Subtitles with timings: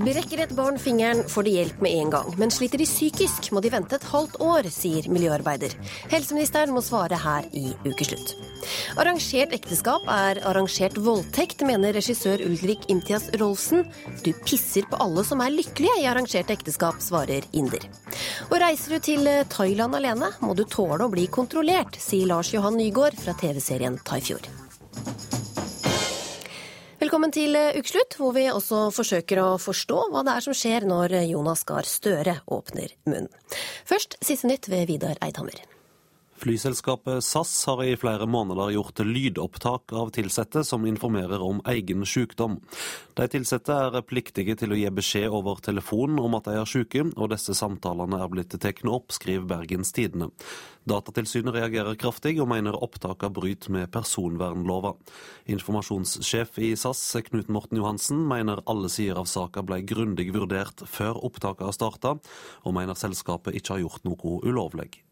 [0.00, 2.28] Brekker et barn fingeren, får de hjelp med en gang.
[2.40, 5.74] Men sliter de psykisk, må de vente et halvt år, sier miljøarbeider.
[6.08, 8.32] Helseministeren må svare her i ukeslutt.
[9.00, 13.84] Arrangert ekteskap er arrangert voldtekt, mener regissør Ulrik Imtias Rolfsen.
[14.24, 17.84] Du pisser på alle som er lykkelige i arrangert ekteskap, svarer inder.
[18.48, 22.80] Og reiser du til Thailand alene, må du tåle å bli kontrollert, sier Lars Johan
[22.80, 24.48] Nygaard fra TV-serien Thaifjord.
[27.10, 31.16] Velkommen til ukeslutt, hvor vi også forsøker å forstå hva det er som skjer når
[31.26, 33.26] Jonas Gahr Støre åpner munnen.
[33.82, 35.58] Først siste nytt ved Vidar Eidhammer.
[36.40, 42.54] Flyselskapet SAS har i flere måneder gjort lydopptak av ansatte som informerer om egen sykdom.
[43.14, 47.02] De ansatte er pliktige til å gi beskjed over telefon om at de er syke,
[47.12, 50.30] og disse samtalene er blitt tatt opp, skriver Bergens Tidende.
[50.88, 54.94] Datatilsynet reagerer kraftig og mener opptakene bryter med personvernlova.
[55.52, 61.20] Informasjonssjef i SAS, Knut Morten Johansen, mener alle sider av saka ble grundig vurdert før
[61.20, 62.16] opptakene starta,
[62.64, 65.02] og mener selskapet ikke har gjort noe ulovlig.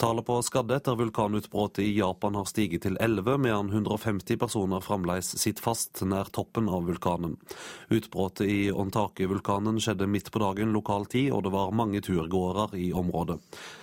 [0.00, 5.28] Tallet på skadde etter vulkanutbruddet i Japan har stiget til 11, medan 150 personer fremdeles
[5.42, 7.34] sitter fast nær toppen av vulkanen.
[7.92, 12.88] Utbruddet i Ontake-vulkanen skjedde midt på dagen lokal tid, og det var mange turgåere i
[12.96, 13.36] området.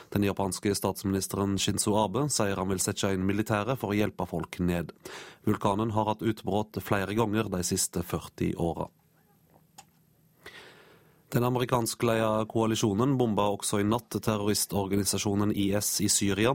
[0.10, 4.58] Den japanske statsministeren Shinzo Abe sier han vil sette inn militæret for å hjelpe folk
[4.58, 4.96] ned.
[5.46, 8.90] Vulkanen har hatt utbrudd flere ganger de siste 40 åra.
[11.30, 16.54] Den amerikanskleia koalisjonen bomba også i natt terroristorganisasjonen IS i Syria.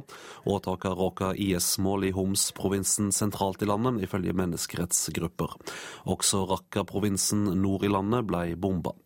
[0.49, 5.59] Åtaket råka IS-mål i Homs-provinsen sentralt i landet, ifølge menneskerettsgrupper.
[6.09, 8.97] Også Raqqa-provinsen nord i landet ble bomba.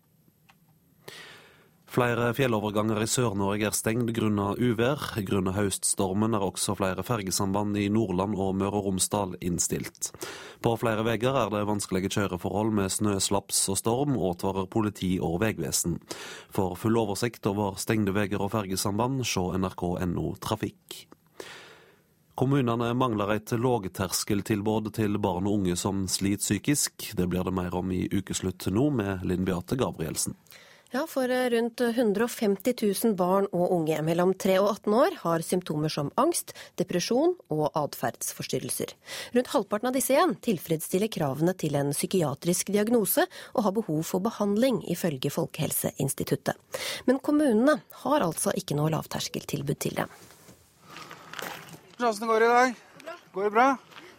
[1.96, 5.00] Flere fjelloverganger i Sør-Norge er stengt grunnet uvær.
[5.24, 10.10] Grunnet høststormen er også flere fergesamband i Nordland og Møre og Romsdal innstilt.
[10.60, 15.38] På flere veier er det vanskelige kjøreforhold med snø, slaps og storm, advarer politi og
[15.40, 15.96] vegvesen.
[16.52, 21.00] For full oversikt over stengte veier og fergesamband, se nrk.no trafikk.
[22.36, 27.08] Kommunene mangler et lågterskeltilbud til barn og unge som sliter psykisk.
[27.16, 30.36] Det blir det mer om i ukeslutt nå, med Linn Beate Gabrielsen.
[30.94, 32.74] Ja, for rundt 150
[33.04, 37.64] 000 barn og unge mellom 3 og 18 år har symptomer som angst, depresjon og
[37.74, 38.92] atferdsforstyrrelser.
[39.34, 43.26] Rundt halvparten av disse igjen tilfredsstiller kravene til en psykiatrisk diagnose
[43.56, 46.54] og har behov for behandling, ifølge Folkehelseinstituttet.
[47.10, 50.12] Men kommunene har altså ikke noe lavterskeltilbud til dem.
[51.98, 52.76] Hvordan går det i dag?
[53.02, 53.16] Bra.
[53.34, 53.66] Går det bra?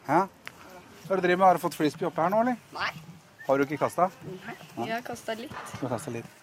[0.09, 0.25] Ja.
[1.07, 1.47] Hva er det du driver med?
[1.47, 2.59] Har du fått frisbee oppe her nå, eller?
[2.75, 2.91] Nei.
[3.47, 4.09] Har du ikke kasta?
[4.43, 4.57] Nei.
[4.83, 5.55] Jeg har kasta litt.
[5.77, 6.36] Du har kastet litt.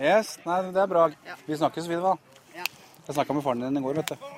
[0.00, 1.08] Yes, nei, det er bra.
[1.28, 1.34] Ja.
[1.44, 2.44] Vi snakkes videre, da.
[2.56, 2.64] Ja.
[3.06, 4.30] Jeg snakka med faren din i går, vet du.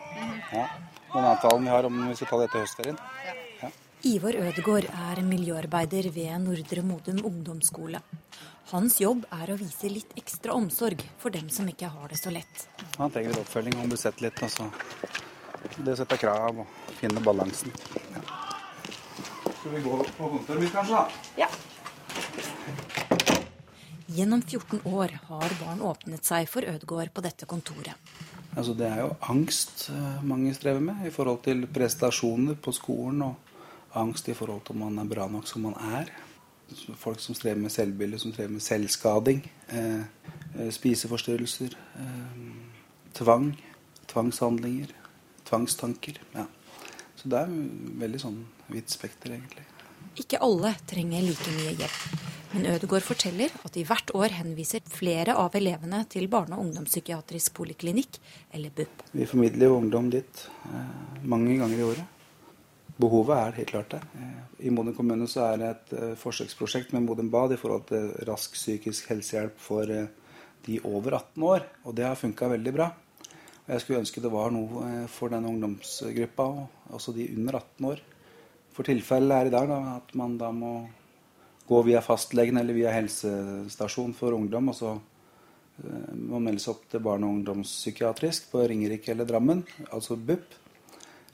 [0.57, 0.65] Ja.
[1.13, 2.99] Den avtalen vi har om vi skal ta det etter høstferien.
[4.03, 8.01] Ivar Ødegård er miljøarbeider ved Nordre Modum ungdomsskole.
[8.73, 12.33] Hans jobb er å vise litt ekstra omsorg for dem som ikke har det så
[12.35, 12.65] lett.
[12.99, 14.43] Han trenger litt oppfølging, han blir sett litt.
[14.43, 14.67] Altså.
[15.77, 17.71] det å sette krav og finne balansen.
[18.17, 18.25] Ja.
[19.61, 21.05] Skal vi gå på kontoret mitt, kanskje?
[21.05, 21.45] da?
[21.45, 21.51] Ja.
[24.13, 27.97] Gjennom 14 år har barn åpnet seg for Ødegård på dette kontoret.
[28.53, 33.23] Altså, det er jo angst eh, mange strever med i forhold til prestasjoner på skolen.
[33.25, 36.11] Og angst i forhold til om man er bra nok som man er.
[37.01, 39.41] Folk som strever med selvbilde, som strever med selvskading.
[39.69, 40.05] Eh,
[40.59, 41.79] eh, spiseforstyrrelser.
[42.05, 42.45] Eh,
[43.17, 43.55] tvang.
[44.13, 44.93] Tvangshandlinger.
[45.49, 46.21] Tvangstanker.
[46.35, 46.45] Ja.
[47.17, 47.57] Så det er
[48.05, 49.65] veldig sånn vidt spekter, egentlig.
[50.21, 52.32] Ikke alle trenger like mye hjelp.
[52.53, 57.55] Men Ødegård forteller at de hvert år henviser flere av elevene til barne- og ungdomspsykiatrisk
[57.57, 58.19] poliklinikk,
[58.53, 59.05] eller BUP.
[59.17, 62.21] Vi formidler jo ungdom dit eh, mange ganger i året.
[63.01, 64.05] Behovet er helt klart der.
[64.21, 67.89] Eh, I Modum kommune så er det et eh, forsøksprosjekt med Modum Bad i forhold
[67.89, 71.69] til rask psykisk helsehjelp for de over 18 år.
[71.89, 72.93] Og det har funka veldig bra.
[73.65, 78.09] Jeg skulle ønske det var noe for den ungdomsgruppa, og også de under 18 år.
[78.77, 80.83] For tilfellet er i dag da, at man da må
[81.69, 86.75] gå via fastlegen eller via helsestasjon for ungdom, og så eh, må man melde seg
[86.75, 90.59] opp til barne- og ungdomspsykiatrisk på Ringerike eller Drammen, altså BUP.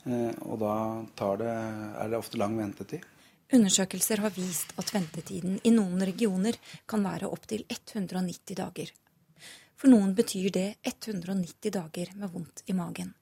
[0.04, 0.75] Eh, Og da
[1.19, 1.54] tar det,
[2.02, 3.04] er det ofte lang ventetid.
[3.52, 8.92] Undersøkelser har vist at ventetiden i noen regioner kan være opptil 190 dager.
[9.78, 13.14] For noen betyr det 190 dager med vondt i magen.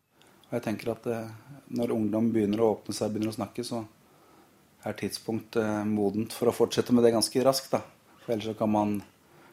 [0.49, 1.31] Og jeg tenker at eh,
[1.79, 3.85] når ungdom begynner å åpne seg, begynner å snakke, så
[4.85, 7.73] er tidspunktet eh, modent for å fortsette med det ganske raskt.
[7.73, 7.83] da.
[8.25, 8.97] For ellers så kan man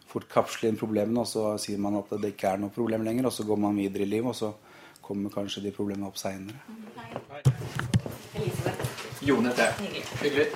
[0.10, 3.30] fort kapsle inn problemene, og så sier man at det ikke er noe problem lenger,
[3.30, 4.54] og så går man videre i livet, og så
[5.04, 6.60] kommer kanskje de problemene opp seinere.
[9.24, 10.04] Jone heter jeg.
[10.22, 10.48] Hyggelig.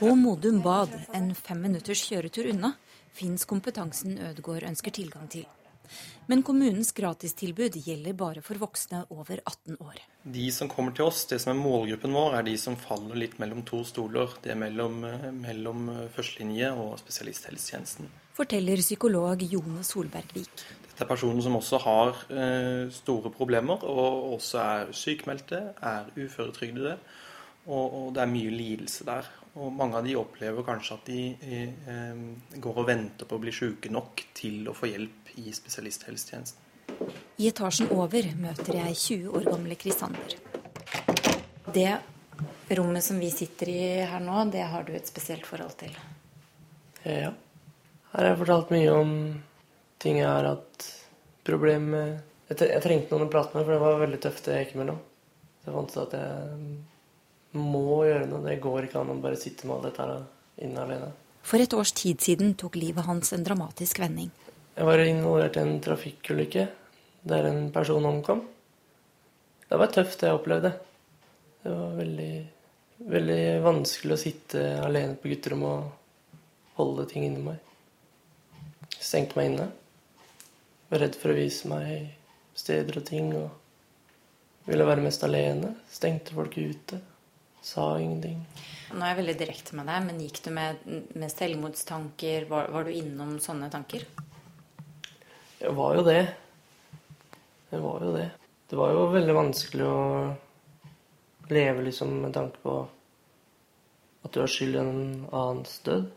[0.00, 2.74] På Modum Bad, en fem minutters kjøretur unna,
[3.12, 5.48] fins kompetansen Ødegård ønsker tilgang til.
[6.30, 9.98] Men kommunens gratistilbud gjelder bare for voksne over 18 år.
[10.22, 13.38] De som kommer til oss, det som er målgruppen vår, er de som faller litt
[13.42, 14.36] mellom to stoler.
[14.44, 15.00] Det er mellom,
[15.40, 18.10] mellom førstelinje og spesialisthelsetjenesten.
[18.36, 20.62] Forteller psykolog Jone Solbergvik.
[20.86, 26.94] Dette er personer som også har eh, store problemer, og også er sykmeldte, er uføretrygdede.
[27.66, 29.28] Og, og, det er mye lidelse der.
[29.58, 32.20] Og mange av de opplever kanskje at de eh,
[32.62, 36.66] går og venter på å bli syke nok til å få hjelp i spesialisthelsetjenesten.
[37.40, 40.36] I etasjen over møter jeg 20 år gamle Krisander.
[41.70, 41.90] Det
[42.76, 45.94] rommet som vi sitter i her nå, det har du et spesielt forhold til?
[47.02, 47.32] Ja.
[48.10, 49.12] Her har jeg fortalt mye om
[50.02, 50.86] ting jeg har hatt
[51.46, 52.26] problemer med.
[52.50, 54.78] Jeg, jeg, trengte noen å prate med, for det var veldig tøft det jeg gikk
[54.78, 54.98] imellom.
[55.60, 56.64] Så jeg fant ut at jeg
[57.56, 58.44] må gjøre noe.
[58.46, 61.10] Det går ikke an å bare sitte med alt dette her inne alene.
[61.42, 64.30] For et års tid siden tok livet hans en dramatisk vending.
[64.76, 66.66] Jeg var involvert i en trafikkulykke
[67.30, 68.44] der en person omkom.
[69.68, 70.72] Det var tøft, det jeg opplevde.
[71.62, 72.32] Det var veldig,
[73.12, 77.60] veldig vanskelig å sitte alene på gutterommet og holde ting inni meg.
[78.96, 79.68] Stengte meg inne.
[80.90, 82.10] Var redd for å vise meg
[82.58, 83.30] steder og ting.
[83.36, 85.74] Og ville være mest alene.
[85.92, 87.00] Stengte folk ute.
[87.62, 88.40] Sa ingenting.
[88.90, 90.84] Nå er jeg veldig direkte med deg, men gikk du med,
[91.14, 92.46] med selvmordstanker?
[92.50, 94.06] Var, var du innom sånne tanker?
[95.60, 96.22] Jeg var jo det.
[97.70, 98.28] Jeg var jo det.
[98.70, 100.00] Det var jo veldig vanskelig å
[101.50, 102.76] leve liksom med tanke på
[104.24, 106.08] at du har skyld i en annens død.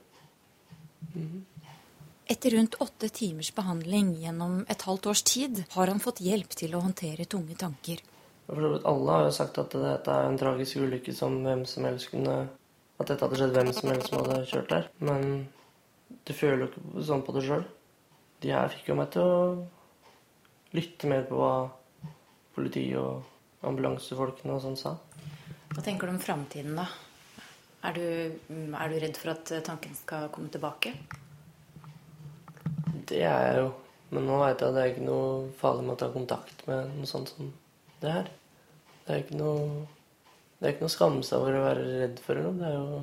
[1.14, 1.44] Mm.
[2.34, 6.76] Etter rundt åtte timers behandling gjennom et halvt års tid har han fått hjelp til
[6.76, 8.00] å håndtere tunge tanker.
[8.52, 12.42] Alle har jo sagt at dette er en tragisk ulykke som hvem som helst kunne
[13.00, 14.90] At dette hadde skjedd hvem som helst som hadde kjørt der.
[15.00, 15.48] Men
[16.28, 17.64] du føler jo ikke sånn på det sjøl
[18.44, 19.38] de her fikk jo meg til å
[20.76, 21.54] lytte mer på hva
[22.56, 23.24] politi og
[23.64, 24.94] ambulansefolkene og sånn sa.
[25.74, 26.88] Hva tenker du om framtiden, da?
[27.88, 28.04] Er du,
[28.52, 30.94] er du, redd for at tanken skal komme tilbake?
[33.08, 33.72] Det er jeg jo.
[34.14, 36.92] Men nå veit jeg at det er ikke noe farlig med å ta kontakt med
[37.00, 37.50] noe sånt som
[38.04, 38.32] det her.
[39.04, 39.86] Det er ikke noe
[40.60, 42.56] Det er ikke noe å skamme seg over å være redd for noe.
[42.56, 43.00] Det er jo,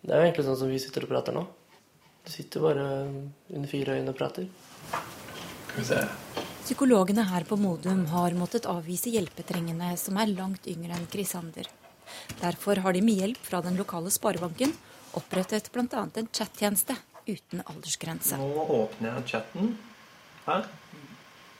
[0.00, 1.42] det er jo egentlig sånn som vi sitter og prater nå.
[2.24, 4.48] Du sitter bare under fire øyne og prater.
[4.92, 6.00] Skal vi se.
[6.68, 11.68] Psykologene her på Modum har måttet avvise hjelpetrengende som er langt yngre enn Krisander.
[12.40, 14.74] Derfor har de med hjelp fra den lokale sparebanken
[15.16, 16.04] opprettet bl.a.
[16.14, 16.96] en chattjeneste
[17.28, 18.36] uten aldersgrense.
[18.40, 19.74] Nå åpner jeg chatten
[20.46, 20.68] her.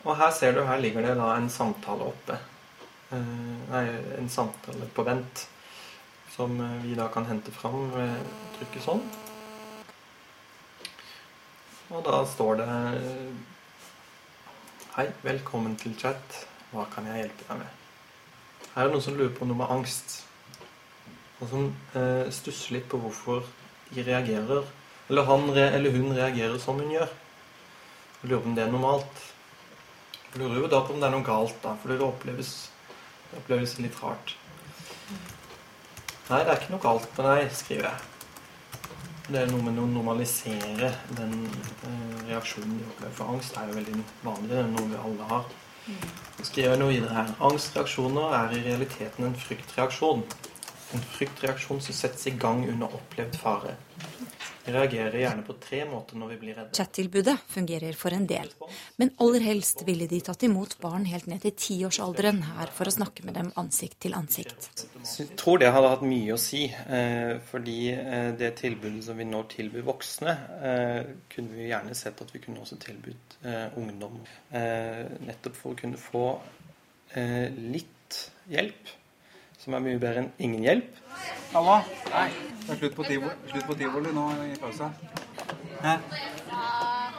[0.04, 2.38] Og her ser du, her ligger det da en samtale oppe.
[3.08, 3.18] Eh,
[3.70, 3.86] nei,
[4.18, 5.48] en samtale på vent.
[6.34, 9.00] Som vi da kan hente fram ved å trykke sånn.
[11.88, 12.68] Og da står det
[14.98, 16.38] Hei, velkommen til chat.
[16.68, 17.74] Hva kan jeg hjelpe deg med?
[18.74, 20.20] Her er det noen som lurer på noe med angst.
[21.40, 23.46] Og som eh, stusser litt på hvorfor
[23.88, 24.66] de reagerer
[25.08, 27.08] Eller han eller hun reagerer som hun gjør.
[28.20, 29.28] Og lurer på om det er normalt.
[30.36, 32.68] Lurer jo da på om det er noe galt, da, for det oppleves,
[33.30, 34.36] det oppleves litt rart.
[36.28, 38.08] Nei, det er ikke noe galt med deg, skriver jeg.
[39.28, 43.14] Det er noe med å normalisere den eh, reaksjonen de opplever.
[43.16, 44.50] For angst er jo veldig vanlig.
[44.52, 45.48] Det er noe vi alle har.
[46.38, 47.32] Så skriver jeg noe videre her.
[47.48, 50.24] Angstreaksjoner er i realiteten en fryktreaksjon.
[50.96, 53.76] En fryktreaksjon som settes i gang under opplevd fare.
[54.68, 56.76] Vi reagerer gjerne på tre måter når vi blir redde.
[56.76, 58.50] Chat-tilbudet fungerer for en del,
[59.00, 62.92] men aller helst ville de tatt imot barn helt ned til tiårsalderen her for å
[62.92, 64.68] snakke med dem ansikt til ansikt.
[65.08, 69.28] Jeg tror det hadde hatt mye å si, eh, fordi eh, det tilbudet som vi
[69.30, 71.00] nå tilbyr voksne, eh,
[71.32, 73.38] kunne vi gjerne sett at vi kunne også tilbudt
[73.78, 74.20] ungdom.
[74.52, 76.24] Nettopp for å kunne få
[77.14, 78.16] litt
[78.50, 78.90] hjelp,
[79.68, 81.00] som er mye bedre enn ingen hjelp.
[81.52, 81.74] Hallo?
[82.08, 82.28] Nei.
[82.62, 84.86] Det er slutt på tivoli, slutt på tivoli nå i pausa.
[85.82, 85.96] Hæ?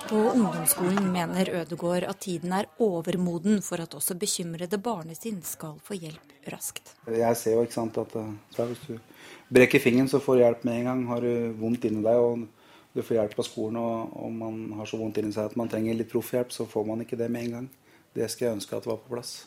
[0.10, 6.00] På ungdomsskolen mener Ødegård at tiden er overmoden for at også bekymrede barnesinn skal få
[6.02, 6.96] hjelp raskt.
[7.06, 8.18] Jeg ser jo ikke sant, at
[8.56, 8.98] så hvis du
[9.54, 11.06] brekker fingeren, så får du hjelp med en gang.
[11.12, 12.48] Har du vondt inni deg og
[12.98, 15.70] du får hjelp av skolen, og, og man har så vondt inni seg at man
[15.70, 17.72] trenger litt proffhjelp, så får man ikke det med en gang.
[18.18, 19.44] Det skal jeg ønske at var på plass.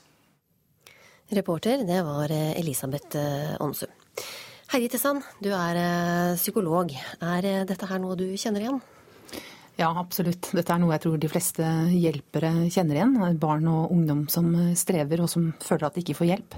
[1.33, 3.17] Reporter, det var Elisabeth
[3.59, 3.93] Aansum.
[4.73, 6.95] Heidi Tessan, du er eh, psykolog.
[7.21, 8.79] Er eh, dette her noe du kjenner igjen?
[9.77, 10.49] Ja, absolutt.
[10.57, 13.19] Dette er noe jeg tror de fleste hjelpere kjenner igjen.
[13.43, 14.49] Barn og ungdom som
[14.79, 16.57] strever og som føler at de ikke får hjelp.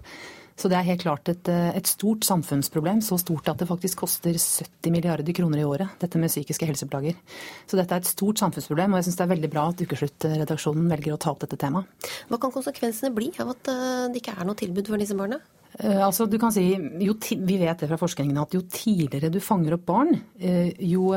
[0.55, 3.01] Så det er helt klart et, et, stort samfunnsproblem.
[3.03, 7.19] Så stort at det faktisk koster 70 milliarder kroner i året, dette med psykiske helseplager.
[7.67, 10.87] Så dette er et stort samfunnsproblem, og jeg syns det er veldig bra at Ukeslutt-redaksjonen
[10.95, 12.09] velger å ta opp dette temaet.
[12.31, 15.41] Hva kan konsekvensene bli av at eh, det ikke er noe tilbud for disse barna?
[15.81, 16.69] Eh, altså, du kan si,
[17.03, 21.11] jo, Vi vet det fra forskningen at jo tidligere du fanger opp barn, eh, jo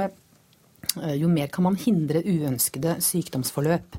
[1.03, 3.97] Eh, jo mer kan man hindre uønskede sykdomsforløp.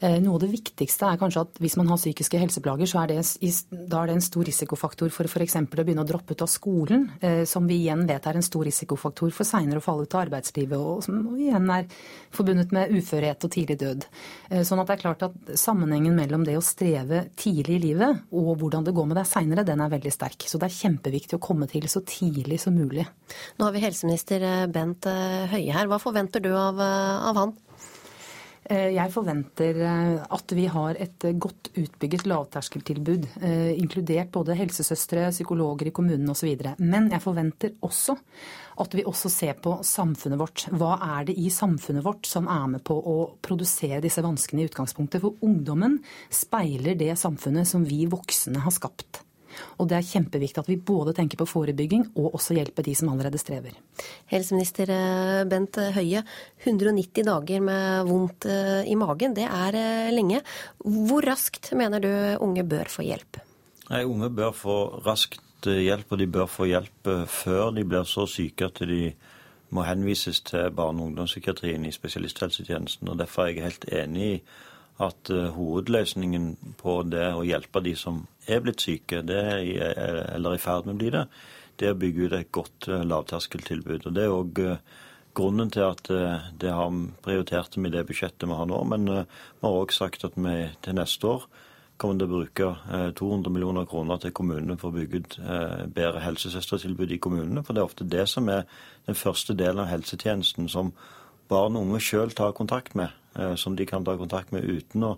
[0.00, 3.10] Eh, noe av det viktigste er kanskje at hvis man har psykiske helseplager, så er
[3.12, 5.58] det, da er det en stor risikofaktor for f.eks.
[5.60, 8.64] å begynne å droppe ut av skolen, eh, som vi igjen vet er en stor
[8.64, 11.88] risikofaktor for seinere å falle ut av arbeidslivet, og som igjen er
[12.32, 14.08] forbundet med uførhet og tidlig død.
[14.66, 18.52] Sånn at det er klart at sammenhengen mellom det å streve tidlig i livet og
[18.60, 20.46] hvordan det går med deg seinere, den er veldig sterk.
[20.48, 23.06] Så det er kjempeviktig å komme til så tidlig som mulig.
[23.58, 25.90] Nå har vi helseminister Bent Høie her.
[25.90, 27.58] Hva forventer du av, av han?
[28.70, 33.26] Eh, jeg forventer eh, at vi har et eh, godt utbygget lavterskeltilbud,
[33.80, 36.52] inkludert både helsesøstre, psykologer i kommunen osv.
[36.78, 38.14] Men jeg forventer også
[38.80, 40.66] at vi også ser på samfunnet vårt.
[40.70, 44.70] Hva er det i samfunnet vårt som er med på å produsere disse vanskene i
[44.70, 45.24] utgangspunktet?
[45.24, 45.98] For ungdommen
[46.30, 49.24] speiler det samfunnet som vi voksne har skapt.
[49.78, 53.10] Og det er kjempeviktig at vi både tenker på forebygging og også hjelper de som
[53.12, 53.76] allerede strever.
[54.30, 56.24] Helseminister eh, Bent Høie,
[56.64, 60.42] 190 dager med vondt eh, i magen, det er eh, lenge.
[60.84, 62.10] Hvor raskt mener du
[62.44, 63.42] unge bør få hjelp?
[63.90, 68.24] Nei, Unge bør få raskt hjelp, og de bør få hjelp før de blir så
[68.30, 69.10] syke at de
[69.74, 73.08] må henvises til barne- og ungdomspsykiatrien i spesialisthelsetjenesten.
[73.08, 74.42] og Derfor er jeg helt enig i
[75.00, 78.18] at hovedløsningen på det å hjelpe de som
[78.50, 79.62] er blitt syke, er,
[80.34, 81.22] eller i ferd med å bli det,
[81.80, 84.06] det er å bygge ut et godt eh, lavterskeltilbud.
[84.06, 84.82] Og Det er òg eh,
[85.36, 86.92] grunnen til at eh, det har
[87.24, 88.82] prioritert med det budsjettet vi har nå.
[88.92, 91.48] Men vi har òg sagt at vi til neste år
[92.00, 92.66] kommer til å bruke
[93.12, 95.34] 200 millioner kroner til kommunene for å bygge ut
[95.92, 97.60] bedre helsesøstertilbud i kommunene.
[97.60, 98.62] For det er ofte det som er
[99.04, 100.94] den første delen av helsetjenesten som
[101.52, 103.12] barn og unge sjøl tar kontakt med.
[103.56, 105.12] Som de kan ta kontakt med uten å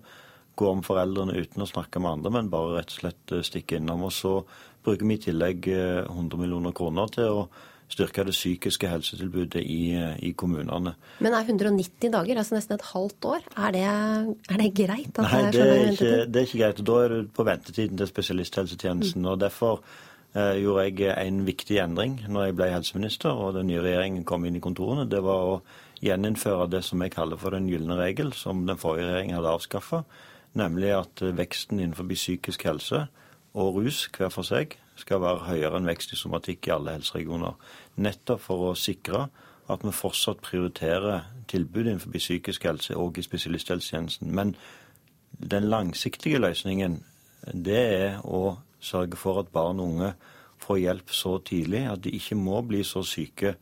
[0.55, 3.79] gå om foreldrene uten å snakke med andre, men bare rett og slett eh, stikke
[3.81, 4.07] innom.
[4.09, 4.39] Og så
[4.85, 7.45] bruker vi i tillegg 100 eh, millioner kroner til å
[7.93, 10.95] styrke det psykiske helsetilbudet i, eh, i, kommunene.
[11.25, 13.85] Men er 190 dager, altså nesten et halvt år, er det,
[14.55, 15.21] er det greit?
[15.21, 16.87] Nei, det er, ikke, det er, ikke, greit.
[16.89, 19.25] Da er du på ventetiden til spesialisthelsetjenesten.
[19.25, 19.31] Mm.
[19.33, 19.81] og Derfor
[20.35, 24.45] eh, gjorde jeg en viktig endring når jeg ble helseminister og den nye regjeringen kom
[24.49, 25.09] inn i kontorene.
[25.09, 25.57] Det var å
[26.03, 30.03] gjeninnføre det som jeg kaller for den gylne regel, som den forrige regjeringen hadde avskaffa
[30.53, 33.07] nemlig at veksten innenfor psykisk helse
[33.55, 37.57] og rus hver for seg skal være høyere enn vekst i somatikk i alle helseregioner.
[37.97, 39.27] Nettopp for å sikre
[39.73, 44.33] at vi fortsatt prioriterer tilbud innenfor psykisk helse og i spesialisthelsetjenesten.
[44.35, 44.55] Men
[45.33, 47.01] den langsiktige løsningen
[47.53, 50.13] det er å sørge for at barn og unge
[50.63, 53.57] får hjelp så tidlig at de ikke må bli så syke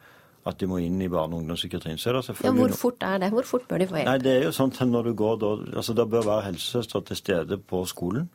[0.50, 1.98] at de må inn i barne- og ungdomspsykiatrien.
[1.98, 2.60] Så er det selvfølgelig...
[2.60, 3.30] Ja, hvor fort er det?
[3.34, 4.10] Hvor fort bør de få hjelp?
[4.10, 7.06] Nei, Det er jo sånn at når du går da, altså Det bør være helsesøster
[7.08, 8.28] til stede på skolen.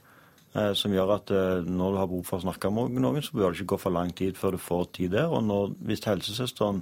[0.56, 3.36] Eh, som gjør at eh, når du har behov for å snakke med noen, så
[3.36, 5.28] bør det ikke gå for lang tid før du får tid der.
[5.28, 6.80] Og når, hvis helsesøsteren,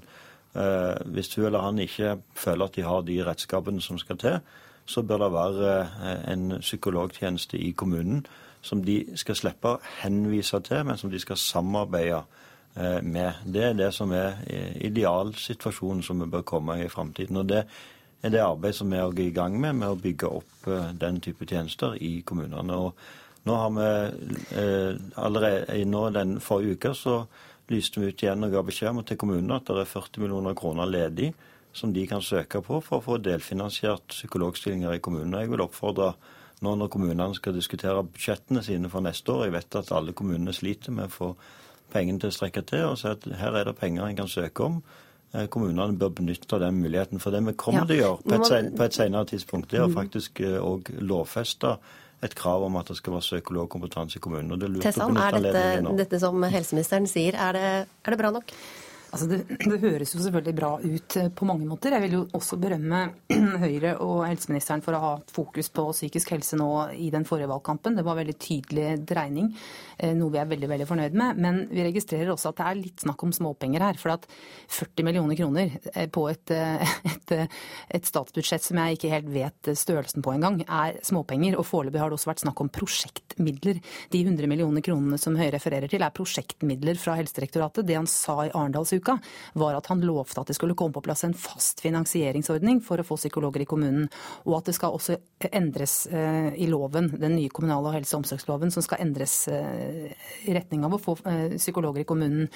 [0.54, 4.38] eh, hvis hun eller han ikke føler at de har de redskapene som skal til,
[4.86, 5.74] så bør det være
[6.28, 8.26] en psykologtjeneste i kommunen
[8.62, 12.43] som de skal slippe å henvise til, men som de skal samarbeide med
[12.76, 13.42] med.
[13.46, 14.40] Det er det som er
[14.82, 17.38] idealsituasjonen som vi bør komme i framtiden.
[17.38, 17.60] Og det
[18.24, 21.20] er det arbeidet som vi er i gang med, med å bygge opp eh, den
[21.24, 22.78] type tjenester i kommunene.
[22.78, 23.88] Og nå har vi
[24.60, 27.18] eh, allerede nå den forrige uka så
[27.72, 30.56] lyste vi ut igjen og ga beskjed om til kommunene at det er 40 millioner
[30.56, 31.34] kroner ledig
[31.76, 35.42] som de kan søke på for å få delfinansiert psykologstillinger i kommunene.
[35.44, 36.14] Jeg vil oppfordre
[36.64, 40.54] nå når kommunene skal diskutere budsjettene sine for neste år, jeg vet at alle kommunene
[40.56, 41.32] sliter med å få
[41.94, 44.68] pengene til å strekke til, og si at her er det penger en kan søke
[44.68, 44.80] om.
[45.34, 47.22] Eh, kommunene bør benytte den muligheten.
[47.24, 47.90] For det vi kommer ja.
[47.90, 50.94] til å gjøre på et, sen, på et senere tidspunkt, det er å faktisk òg
[50.94, 51.78] eh, lovfeste
[52.24, 54.54] et krav om at det skal være psykologkompetanse i kommunen.
[54.54, 57.72] og det er Tessan, er dette, dette, som helseministeren sier, er det,
[58.06, 58.54] er det bra nok?
[59.14, 61.94] Altså det, det, høres jo selvfølgelig bra ut eh, på mange måter.
[61.94, 63.04] Jeg vil jo også berømme
[63.64, 67.94] Høyre og helseministeren for å ha fokus på psykisk helse nå i den forrige valgkampen.
[68.00, 69.52] Det var veldig tydelig dreining,
[70.00, 71.42] eh, noe vi er veldig veldig fornøyd med.
[71.46, 74.00] Men vi registrerer også at det er litt snakk om småpenger her.
[74.02, 74.26] For at
[74.80, 76.56] 40 millioner kroner eh, på et,
[77.14, 81.60] et, et statsbudsjett som jeg ikke helt vet størrelsen på engang, er småpenger.
[81.62, 83.78] Og foreløpig har det også vært snakk om prosjektmidler.
[84.10, 87.86] De 100 millioner kronene som Høyre refererer til, er prosjektmidler fra Helsedirektoratet.
[87.86, 89.18] Det han sa i Arendalsuka uka,
[89.60, 93.06] var at han lovte at det skulle komme på plass en fast finansieringsordning for å
[93.08, 94.08] få psykologer i kommunen.
[94.48, 95.20] Og at det skal også
[95.52, 100.14] endres eh, i loven, den nye kommunale helse- og omsorgsloven, som skal endres eh,
[100.48, 102.48] i retning av å få eh, psykologer i kommunen.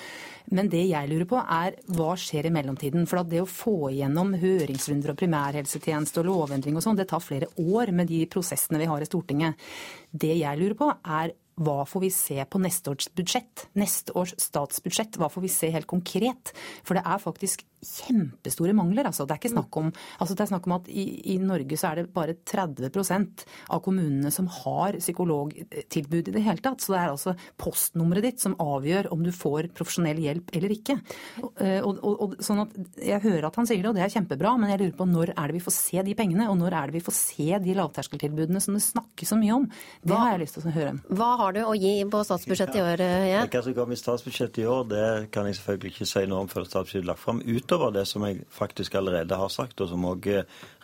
[0.55, 3.07] Men det jeg lurer på er hva skjer i mellomtiden?
[3.09, 7.23] For at det å få igjennom høringsrunder og primærhelsetjeneste og lovendring og sånn, det tar
[7.23, 9.67] flere år med de prosessene vi har i Stortinget.
[10.11, 13.67] Det jeg lurer på er hva får vi se på neste års budsjett?
[13.79, 16.53] Neste års statsbudsjett, hva får vi se helt konkret?
[16.85, 19.07] For det er faktisk kjempestore mangler.
[19.07, 19.25] Altså.
[19.25, 21.91] Det, er ikke snakk om, altså det er snakk om at i, i Norge så
[21.91, 26.81] er det bare 30% av kommunene som har psykologtilbud i det hele tatt.
[26.83, 30.97] Så det er altså postnummeret ditt som avgjør om du får profesjonell hjelp eller ikke.
[31.43, 32.73] Og, og, og, sånn at
[33.03, 35.33] Jeg hører at han sier det, og det er kjempebra, men jeg lurer på når
[35.35, 36.49] er det vi får se de pengene?
[36.51, 39.69] Og når er det vi får se de lavterskeltilbudene som det snakkes så mye om?
[40.01, 40.95] Det har jeg lyst til å høre.
[41.13, 43.03] Hva har du å gi på statsbudsjettet i år?
[43.29, 43.41] Ja?
[43.47, 46.51] Hva som kommer i statsbudsjettet i år, det kan jeg selvfølgelig ikke si noe om
[46.51, 47.43] før statsbudsjettet er lagt fram.
[47.45, 50.31] Utover det som jeg faktisk allerede har sagt, og som òg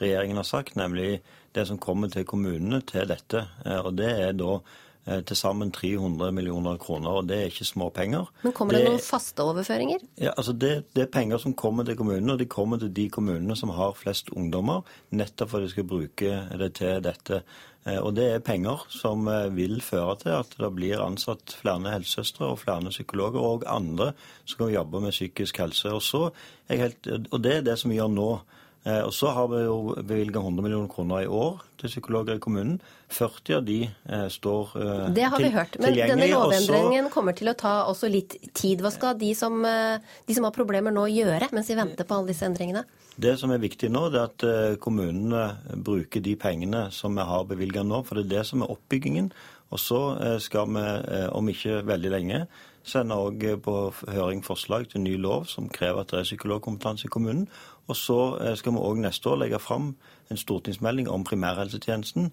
[0.01, 1.22] regjeringen har sagt, nemlig
[1.53, 3.46] det som kommer til kommunene til dette.
[3.65, 7.67] Eh, og det er da eh, til sammen 300 millioner kroner, og det er ikke
[7.67, 8.29] små penger.
[8.43, 10.05] Men Kommer det, det noen faste overføringer?
[10.17, 13.10] Ja, altså det, det, er penger som kommer til kommunene, og de kommer til de
[13.13, 17.43] kommunene som har flest ungdommer, nettopp for at de skal bruke det til dette.
[17.85, 21.91] Eh, og det er penger som eh, vil føre til at det blir ansatt flere
[21.91, 24.13] helsesøstre og flere psykologer og andre
[24.45, 25.91] som kan jobbe med psykisk helse.
[25.91, 28.29] Og, så og det er det som vi gjør nå.
[28.83, 32.43] Eh, og så har vi jo bevilga 100 millioner kroner i år til psykologer i
[32.43, 32.81] kommunen.
[33.13, 33.77] 40 av de
[34.33, 35.13] står tilgjengelig.
[35.15, 35.77] Det har vi hørt.
[35.79, 38.81] Men denne lovendringen kommer til å ta også litt tid.
[38.81, 42.33] Hva skal de som, de som har problemer nå gjøre mens vi venter på alle
[42.33, 42.85] disse endringene?
[43.15, 47.25] Det som er viktig nå, det er at eh, kommunene bruker de pengene som vi
[47.29, 48.01] har bevilga nå.
[48.07, 49.29] For det er det som er oppbyggingen.
[49.73, 52.45] Og så eh, skal vi eh, om ikke veldig lenge
[52.83, 53.73] sende òg på
[54.11, 57.45] høring forslag til ny lov som krever at det er psykologkompetanse i kommunen.
[57.88, 58.17] Og så
[58.56, 59.93] skal vi òg neste år legge fram
[60.32, 62.32] en stortingsmelding om primærhelsetjenesten.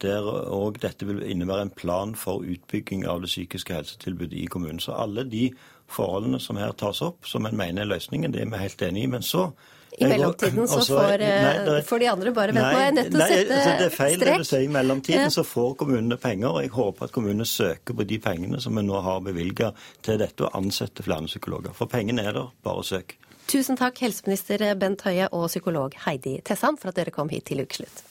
[0.00, 4.80] Der òg dette vil innebære en plan for utbygging av det psykiske helsetilbudet i kommunen.
[4.80, 5.50] Så alle de
[5.90, 9.04] forholdene som her tas opp, som en mener er løsningen, det er vi helt enig
[9.04, 9.10] i.
[9.16, 9.50] Men så
[9.98, 13.04] i mellomtiden så altså, får, nei, eh, får, de andre bare vente.
[13.10, 14.28] Til å sette altså, Det er feil strek.
[14.28, 14.64] det du sier.
[14.64, 18.60] I mellomtiden så får kommunene penger, og jeg håper at kommunene søker på de pengene
[18.62, 19.72] som vi nå har bevilga
[20.06, 21.74] til dette, og ansetter flere psykologer.
[21.76, 23.16] For pengene er der, bare søk.
[23.50, 27.64] Tusen takk, helseminister Bent Høie og psykolog Heidi Tessan, for at dere kom hit til
[27.64, 28.04] Ukeslutt.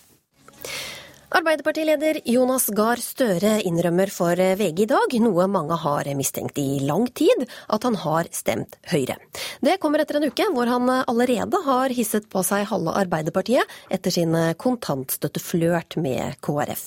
[1.40, 7.06] Arbeiderpartileder Jonas Gahr Støre innrømmer for VG i dag noe mange har mistenkt i lang
[7.16, 9.16] tid, at han har stemt Høyre.
[9.64, 14.16] Det kommer etter en uke hvor han allerede har hisset på seg halve Arbeiderpartiet etter
[14.16, 16.84] sin kontantstøtteflørt med KrF.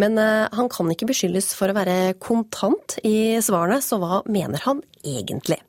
[0.00, 4.64] Men eh, han kan ikke beskyldes for å være kontant i svarene, så hva mener
[4.64, 5.60] han egentlig?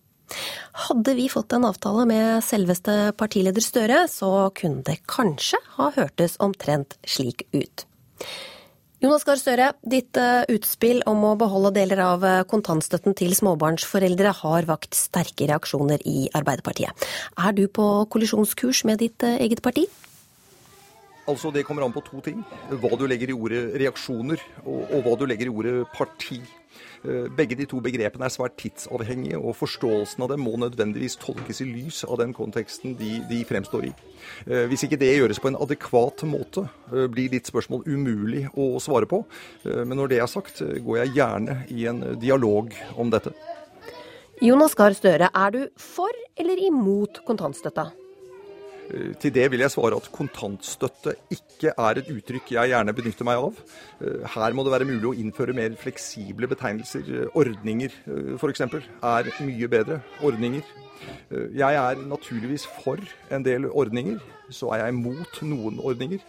[0.88, 6.40] Hadde vi fått en avtale med selveste partileder Støre, så kunne det kanskje ha hørtes
[6.44, 7.86] omtrent slik ut.
[9.04, 14.32] Jonas Gahr Støre, ditt eh, utspill om å beholde deler av eh, kontantstøtten til småbarnsforeldre
[14.38, 17.04] har vakt sterke reaksjoner i Arbeiderpartiet.
[17.36, 19.84] Er du på kollisjonskurs med ditt eh, eget parti?
[21.28, 22.40] Altså, Det kommer an på to ting.
[22.72, 26.40] Hva du legger i ordet reaksjoner, og, og hva du legger i ordet parti.
[27.04, 31.60] Eh, begge de to begrepene er svært tidsavhengige, og forståelsen av dem må nødvendigvis tolkes
[31.64, 33.94] i lys av den konteksten de, de fremstår i.
[34.48, 38.78] Eh, hvis ikke det gjøres på en adekvat måte, eh, blir ditt spørsmål umulig å
[38.84, 39.24] svare på.
[39.64, 43.34] Men når det er sagt, går jeg gjerne i en dialog om dette.
[44.44, 47.92] Jonas Gahr Støre, er du for eller imot kontantstøtta?
[48.94, 53.28] Eh, til det vil jeg svare at kontantstøtte ikke er et uttrykk jeg gjerne benytter
[53.28, 53.60] meg av.
[54.04, 57.10] Eh, her må det være mulig å innføre mer fleksible betegnelser.
[57.10, 57.94] Eh, ordninger
[58.38, 58.66] f.eks.
[58.68, 60.02] er mye bedre.
[60.22, 60.64] Ordninger.
[61.34, 63.02] Jeg er naturligvis for
[63.34, 64.22] en del ordninger.
[64.54, 66.22] Så er jeg mot noen ordninger.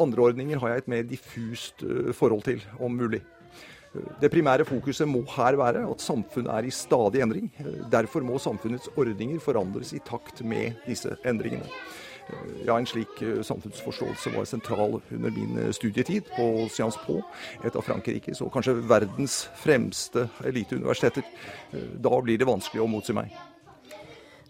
[0.00, 1.84] Andre ordninger har jeg et mer diffust
[2.16, 3.20] forhold til, om mulig.
[4.20, 7.52] Det primære fokuset må her være at samfunnet er i stadig endring.
[7.92, 11.68] Derfor må samfunnets ordninger forandres i takt med disse endringene.
[12.66, 17.20] Ja, En slik eh, samfunnsforståelse var sentral under min eh, studietid på Sciences Po,
[17.62, 21.26] et av Frankrikes og kanskje verdens fremste eliteuniversiteter.
[21.70, 23.30] Eh, da blir det vanskelig å motsi meg.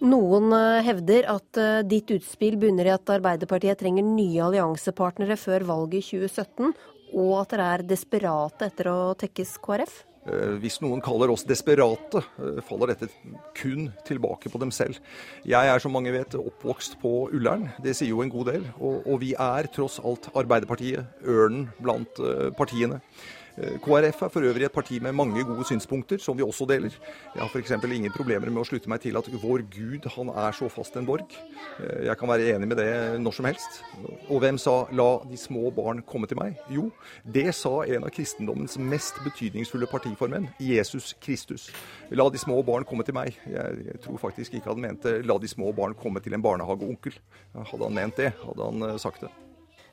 [0.04, 0.52] Noen
[0.84, 6.74] hevder at ditt utspill bunner i at Arbeiderpartiet trenger nye alliansepartnere før valget i 2017,
[7.16, 9.96] og at dere er desperate etter å tekkes KrF?
[10.26, 13.08] Eh, hvis noen kaller oss desperate, eh, faller dette
[13.54, 14.98] kun tilbake på dem selv.
[15.46, 18.66] Jeg er som mange vet oppvokst på Ullern, det sier jo en god del.
[18.80, 23.00] Og, og vi er tross alt Arbeiderpartiet, ørnen blant eh, partiene.
[23.56, 26.92] Eh, KrF er for øvrig et parti med mange gode synspunkter, som vi også deler.
[27.34, 27.70] Jeg har f.eks.
[27.70, 31.06] ingen problemer med å slutte meg til at vår Gud, han er så fast en
[31.08, 31.32] borg.
[31.80, 32.90] Eh, jeg kan være enig med det
[33.20, 33.80] når som helst.
[34.28, 36.56] Og hvem sa 'la de små barn komme til meg'?
[36.70, 36.90] Jo,
[37.24, 41.70] det sa en av kristendommens mest betydningsfulle partiformenn, Jesus Kristus.
[42.10, 43.38] La de små barn komme til meg.
[43.46, 47.18] Jeg tror faktisk ikke han mente 'la de små barn komme til en barnehageonkel'.
[47.54, 49.45] Hadde han ment det, hadde han eh, sagt det.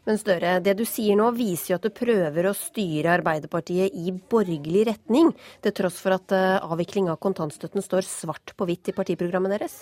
[0.03, 4.11] Men Støre, det du sier nå viser jo at du prøver å styre Arbeiderpartiet i
[4.11, 5.31] borgerlig retning,
[5.63, 9.77] til tross for at eh, avvikling av kontantstøtten står svart på hvitt i partiprogrammet deres?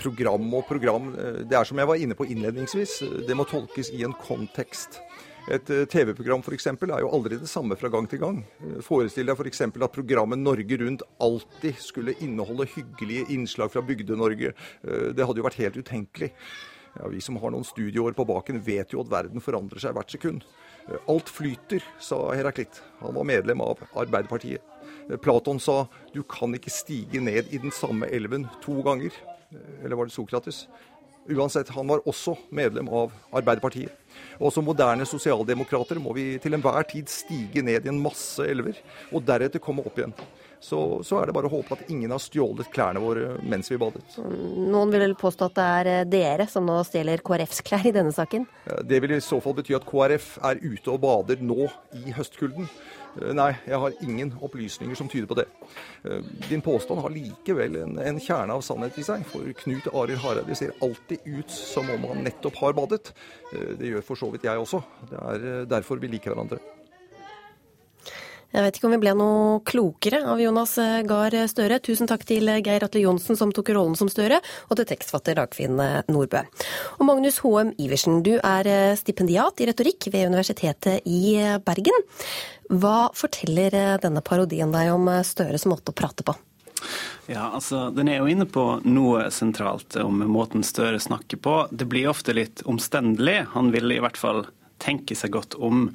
[0.00, 2.96] Program og program, eh, det er som jeg var inne på innledningsvis,
[3.28, 5.02] det må tolkes i en kontekst.
[5.52, 6.70] Et eh, TV-program f.eks.
[6.72, 8.42] er jo aldri det samme fra gang til gang.
[8.88, 9.66] Forestill deg f.eks.
[9.68, 14.56] at programmet Norge Rundt alltid skulle inneholde hyggelige innslag fra Bygde-Norge.
[14.80, 16.32] Det hadde jo vært helt utenkelig.
[16.98, 20.10] Ja, Vi som har noen studieår på baken, vet jo at verden forandrer seg hvert
[20.10, 20.44] sekund.
[21.08, 22.80] Alt flyter, sa Heraklitt.
[23.00, 24.62] Han var medlem av Arbeiderpartiet.
[25.22, 29.14] Platon sa du kan ikke stige ned i den samme elven to ganger.
[29.84, 30.66] Eller var det Sokrates?
[31.30, 33.92] Uansett, han var også medlem av Arbeiderpartiet.
[34.40, 38.78] Og som moderne sosialdemokrater må vi til enhver tid stige ned i en masse elver,
[39.12, 40.16] og deretter komme opp igjen
[40.60, 43.78] så, så, er det bare å håpe at ingen har stjålet klærne våre mens vi
[43.80, 44.04] badet.
[44.20, 47.94] Noen vil vel påstå at det er eh, dere som nå stjeler KrFs klær i
[47.96, 48.44] denne saken?
[48.84, 51.64] Det vil i så fall bety at KrF er ute og bader nå
[51.96, 52.68] i høstkulden.
[53.16, 55.46] Eh, nei, jeg har ingen opplysninger som tyder på det.
[56.04, 56.20] Eh,
[56.50, 60.58] din påstand har likevel en, en kjerne av sannhet i seg, for Knut Arild Hareide
[60.60, 63.14] ser alltid ut som om han nettopp har badet.
[63.50, 64.82] Det gjør for så vidt jeg også.
[65.08, 66.60] Det er derfor vi liker hverandre.
[68.50, 70.74] Jeg vet ikke om vi ble noe klokere av Jonas
[71.06, 71.78] Gahr Støre.
[71.86, 75.78] Tusen takk til Geir Atle Johnsen som tok rollen som Støre, og til tekstfatter Dagfinn
[76.10, 76.42] Nordbø.
[76.98, 77.70] Og Magnus H.M.
[77.78, 82.06] Iversen, du er stipendiat i retorikk ved Universitetet i Bergen.
[82.70, 86.34] Hva forteller denne parodien deg om Støres måte å prate på?
[87.30, 91.56] Ja, altså, Den er jo inne på noe sentralt om måten Støre snakker på.
[91.70, 93.44] Det blir ofte litt omstendelig.
[93.54, 94.46] Han vil i hvert fall
[94.82, 95.90] tenke seg godt om.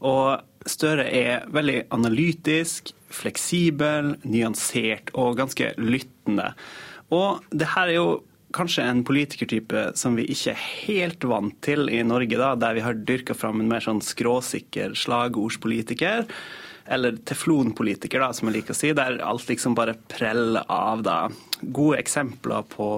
[0.00, 6.52] Og Støre er veldig analytisk, fleksibel, nyansert og ganske lyttende.
[7.14, 8.10] Og det her er jo
[8.54, 12.84] kanskje en politikertype som vi ikke er helt vant til i Norge, da, der vi
[12.84, 16.26] har dyrka fram en mer sånn skråsikker slagordspolitiker.
[16.90, 21.04] Eller teflonpolitiker, da, som jeg liker å si, der alt liksom bare preller av.
[21.06, 21.18] da.
[21.62, 22.88] Gode eksempler på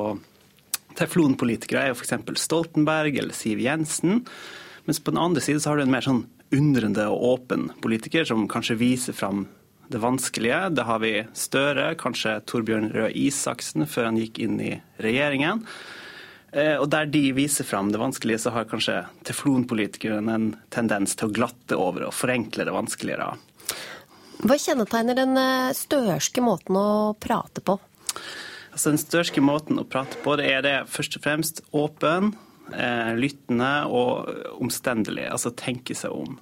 [0.97, 2.15] teflonpolitikere er jo f.eks.
[2.41, 4.23] Stoltenberg eller Siv Jensen.
[4.89, 8.27] Mens på den andre siden så har du en mer sånn undrende og åpen politiker
[8.29, 9.47] som kanskje viser fram
[9.93, 10.69] det vanskelige.
[10.77, 15.65] Det har vi Støre, kanskje Torbjørn Røe Isaksen før han gikk inn i regjeringen.
[16.53, 21.31] Eh, og der de viser fram det vanskelige, så har kanskje teflonpolitikeren en tendens til
[21.31, 23.33] å glatte over og forenkle det vanskeligere.
[24.43, 27.79] Hva kjennetegner den eh, størske måten å prate på?
[28.73, 32.33] Altså, den størske måten å prate på, det er det først og fremst åpen,
[33.19, 34.31] lyttende og
[34.63, 36.39] omstendelig, altså tenke seg om.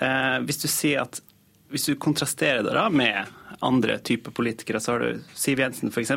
[0.00, 0.68] Eh, hvis du
[1.00, 1.20] at
[1.68, 3.28] hvis du kontrasterer det da med
[3.60, 6.14] andre typer politikere, så har du Siv Jensen f.eks.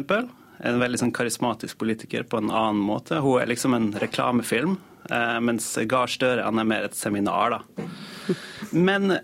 [0.62, 3.20] En veldig sånn karismatisk politiker på en annen måte.
[3.20, 4.78] Hun er liksom en reklamefilm,
[5.10, 7.58] eh, mens Gahr Støre er mer et seminar.
[7.58, 8.36] da.
[8.72, 9.18] Men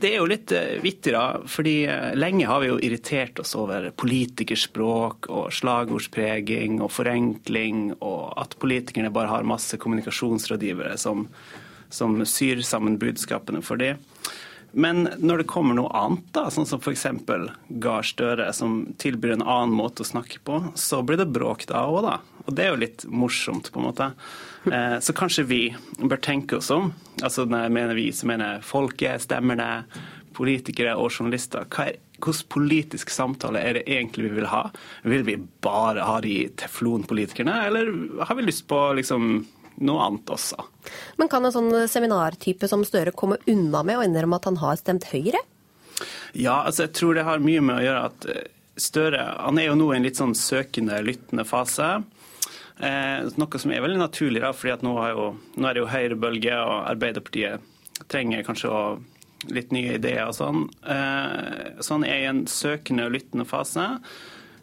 [0.00, 1.42] det er jo litt eh, vittig, da.
[1.48, 8.32] fordi eh, lenge har vi jo irritert oss over politikerspråk og slagordspreging og forenkling, og
[8.40, 11.28] at politikerne bare har masse kommunikasjonsrådgivere som,
[11.90, 14.00] som syr sammen budskapene for dem.
[14.72, 17.04] Men når det kommer noe annet, da, sånn som f.eks.
[17.82, 21.84] Gahr Støre, som tilbyr en annen måte å snakke på, så blir det bråk da
[21.90, 22.14] òg, da.
[22.46, 24.08] Og det er jo litt morsomt, på en måte.
[24.70, 25.62] Eh, så kanskje vi
[25.98, 26.92] bør tenke oss om.
[27.22, 29.70] Altså når jeg mener vi, så mener jeg folket, stemmerne,
[30.36, 31.66] politikere og journalister.
[31.72, 34.68] Hva er, hvordan politisk samtale er det egentlig vi vil ha?
[35.02, 37.90] Vil vi bare ha de teflonpolitikerne, eller
[38.22, 39.42] har vi lyst på liksom
[39.82, 40.62] noe annet også.
[41.18, 44.78] Men kan en sånn seminartype som Støre komme unna med å innrømme at han har
[44.78, 45.40] stemt Høyre?
[46.38, 49.68] Ja, altså jeg tror det har mye med å gjøre at eh, Støre han er
[49.68, 51.98] jo nå i en litt sånn søkende, lyttende fase.
[52.80, 56.58] Eh, noe som er veldig naturlig, da, fordi nå, jo, nå er det jo høyrebølge,
[56.58, 57.68] og Arbeiderpartiet
[58.10, 58.82] trenger kanskje å,
[59.52, 60.64] litt nye ideer og sånn.
[60.86, 63.88] Eh, sånn er i en søkende og lyttende fase.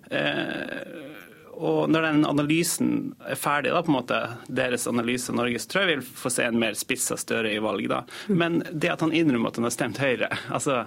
[0.10, 1.28] Eh,
[1.60, 2.92] og når den analysen
[3.28, 6.32] er ferdig, da, på en måte, deres analyse av Norges, tror jeg vi vil få
[6.32, 7.90] se en mer spissa Støre i valg.
[7.92, 8.04] da.
[8.32, 10.86] Men det at han innrømmer at han har stemt Høyre, altså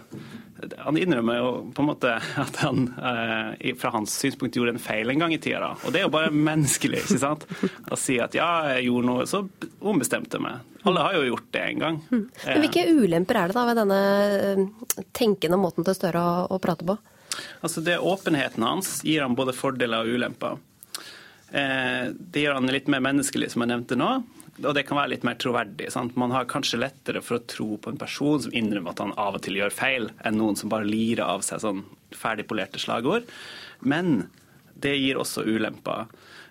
[0.78, 5.10] han innrømmer jo på en måte at han eh, fra hans synspunkt gjorde en feil
[5.10, 5.74] en gang i tida.
[5.82, 7.46] Og det er jo bare menneskelig ikke sant?
[7.92, 9.42] å si at ja, jeg gjorde noe, så
[9.80, 10.68] ombestemte jeg meg.
[10.88, 11.98] Alle har jo gjort det en gang.
[12.10, 12.22] Mm.
[12.46, 14.02] Men Hvilke ulemper er det da ved denne
[14.38, 16.96] eh, tenkende måten til Støre å, å prate på?
[17.60, 20.60] Altså det Åpenheten hans gir han både fordeler og ulemper.
[21.52, 24.12] Eh, det gjør han litt mer menneskelig, som jeg nevnte nå.
[24.62, 25.88] Og det kan være litt mer troverdig.
[25.92, 26.16] Sant?
[26.20, 29.38] Man har kanskje lettere for å tro på en person som innrømmer at han av
[29.38, 31.82] og til gjør feil, enn noen som bare lirer av seg sånn
[32.16, 33.28] ferdigpolerte slagord.
[33.80, 34.28] Men
[34.82, 36.10] det gir også ulemper.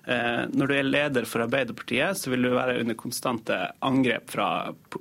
[0.10, 4.48] Eh, når du er leder for Arbeiderpartiet, så vil du være under konstante angrep fra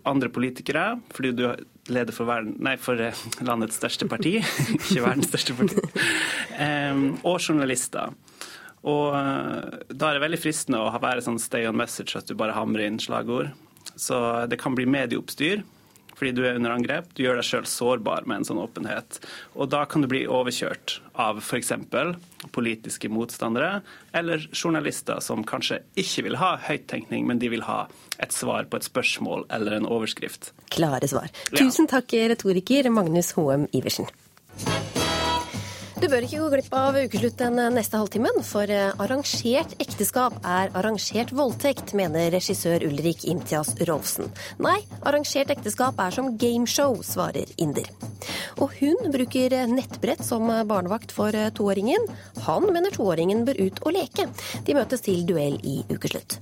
[0.09, 1.45] andre politikere, fordi du
[1.92, 4.38] leder for, verden, nei, for eh, landets største parti,
[4.76, 5.83] ikke verdens største parti,
[6.59, 8.14] um, og journalister.
[8.81, 12.55] Og da er det veldig fristende å være sånn stay on message, at du bare
[12.57, 13.50] hamrer inn slagord.
[13.92, 14.16] Så
[14.48, 15.61] det kan bli medieoppstyr
[16.20, 17.09] fordi du er under angrep.
[17.16, 19.22] Du gjør deg sjøl sårbar med en sånn åpenhet.
[19.56, 21.72] Og da kan du bli overkjørt av f.eks.
[22.52, 23.80] politiske motstandere
[24.12, 27.87] eller journalister som kanskje ikke vil ha høyttenkning, men de vil ha
[28.20, 30.52] et svar på et spørsmål eller en overskrift.
[30.68, 31.33] Klare svar.
[31.56, 34.11] Tusen takk, retoriker Magnus Hoem Iversen.
[36.00, 40.70] Du bør ikke gå glipp av ukeslutt den neste halvtimen, for eh, arrangert ekteskap er
[40.80, 44.30] arrangert voldtekt, mener regissør Ulrik Imtias Rolfsen.
[44.64, 47.92] Nei, arrangert ekteskap er som gameshow, svarer inder.
[48.56, 52.08] Og hun bruker nettbrett som barnevakt for toåringen.
[52.48, 54.30] Han mener toåringen bør ut og leke.
[54.64, 56.40] De møtes til duell i ukeslutt.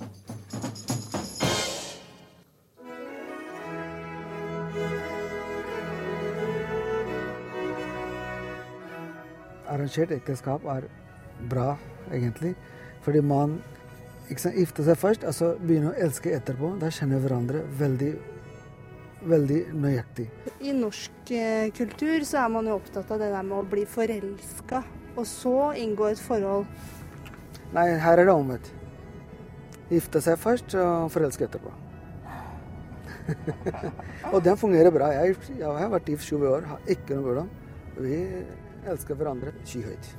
[9.69, 10.89] Arrangert ekteskap er
[11.51, 11.77] bra,
[12.11, 12.55] egentlig.
[13.05, 13.59] Fordi man
[14.37, 16.75] sant, gifter seg først, og så begynner å elske etterpå.
[16.83, 18.13] Da kjenner hverandre veldig,
[19.29, 20.29] veldig nøyaktig.
[20.61, 23.87] I norsk eh, kultur så er man jo opptatt av det der med å bli
[23.89, 24.83] forelska,
[25.17, 26.69] og så inngå et forhold.
[27.75, 28.73] Nei, her er det omvendt.
[29.89, 31.73] Gifte seg først og forelske etterpå.
[34.33, 35.11] og den fungerer bra.
[35.13, 37.51] Jeg, jeg har vært gift 20 år, har ikke noe problem.
[37.99, 38.19] Vi
[38.93, 40.11] elsker hverandre skyhøyt.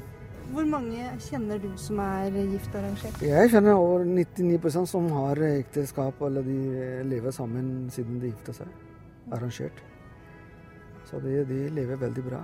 [0.49, 3.21] Hvor mange kjenner du som er gift og arrangert?
[3.21, 8.73] Jeg kjenner over 99% som har ekteskap, eller de lever sammen siden de gifta seg.
[9.35, 9.83] Arrangert.
[11.05, 12.41] Så de, de lever veldig bra.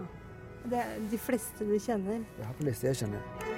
[0.70, 2.22] Det er de fleste du kjenner?
[2.42, 3.55] Ja, de fleste jeg kjenner.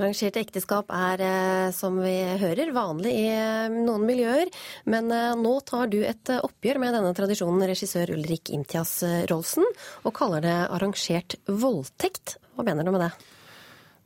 [0.00, 4.48] Arrangerte ekteskap er, eh, som vi hører, vanlig i eh, noen miljøer.
[4.88, 8.94] Men eh, nå tar du et oppgjør med denne tradisjonen, regissør Ulrik Imtias
[9.28, 9.66] Rolsen,
[10.08, 12.38] og kaller det arrangert voldtekt.
[12.56, 13.10] Hva mener du med det?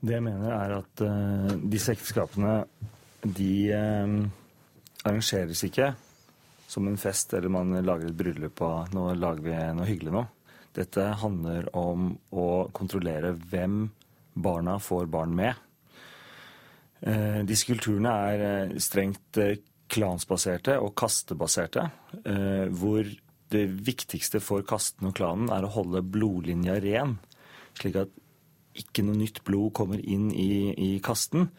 [0.04, 2.58] Det jeg mener er at uh, disse ekteskapene,
[3.24, 4.18] de uh,
[5.06, 5.94] arrangeres ikke
[6.68, 10.24] som en fest eller man lager et bryllup av nå lager vi noe hyggelig nå.
[10.74, 13.86] Dette handler om å kontrollere hvem
[14.34, 15.63] barna får barn med.
[17.04, 19.58] Eh, disse kulturene er eh, strengt eh,
[19.92, 21.82] klansbaserte og kastebaserte,
[22.72, 23.04] hvor
[23.52, 27.18] det viktigste for kasten og klanen er å holde blodlinja ren,
[27.76, 28.14] slik at
[28.80, 31.50] ikke noe nytt blod kommer inn i, i kasten.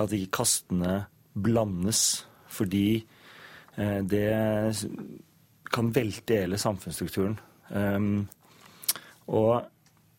[0.00, 0.94] At ikke kastene
[1.36, 3.04] blandes, fordi
[3.76, 4.24] det
[5.76, 7.36] kan velte hele samfunnsstrukturen.
[9.28, 9.52] og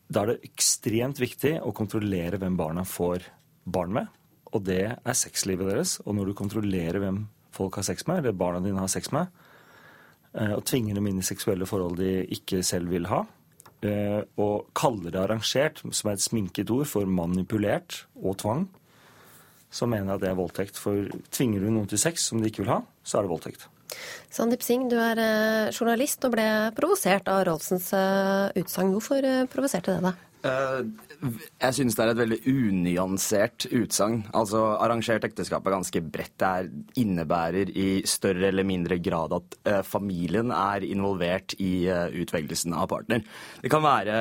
[0.06, 3.26] da er det ekstremt viktig å kontrollere hvem barna får
[3.66, 4.16] barn med
[4.56, 5.98] og det er sexlivet deres.
[6.04, 7.24] Og når du kontrollerer hvem
[7.56, 9.28] folk har sex med, eller barna dine har sex med,
[10.34, 13.22] eh, og tvinger dem inn i seksuelle forhold de ikke selv vil ha,
[13.86, 18.66] eh, og kaller det arrangert, som er et sminket ord for manipulert og tvang,
[19.70, 20.78] så mener jeg at det er voldtekt.
[20.80, 23.68] For tvinger du noen til sex som de ikke vil ha, så er det voldtekt.
[24.32, 26.46] Sandeep Singh, du er eh, journalist og ble
[26.76, 27.92] provosert av Rolfsens
[28.58, 28.94] utsagn.
[28.94, 30.22] Hvorfor provoserte det deg?
[30.46, 34.20] Jeg synes det er et veldig unyansert utsagn.
[34.36, 36.36] Altså, Arrangert ekteskap er ganske bredt.
[36.38, 39.56] Det innebærer i større eller mindre grad at
[39.88, 41.88] familien er involvert i
[42.20, 43.24] utvelgelsen av partner.
[43.64, 44.20] Det kan være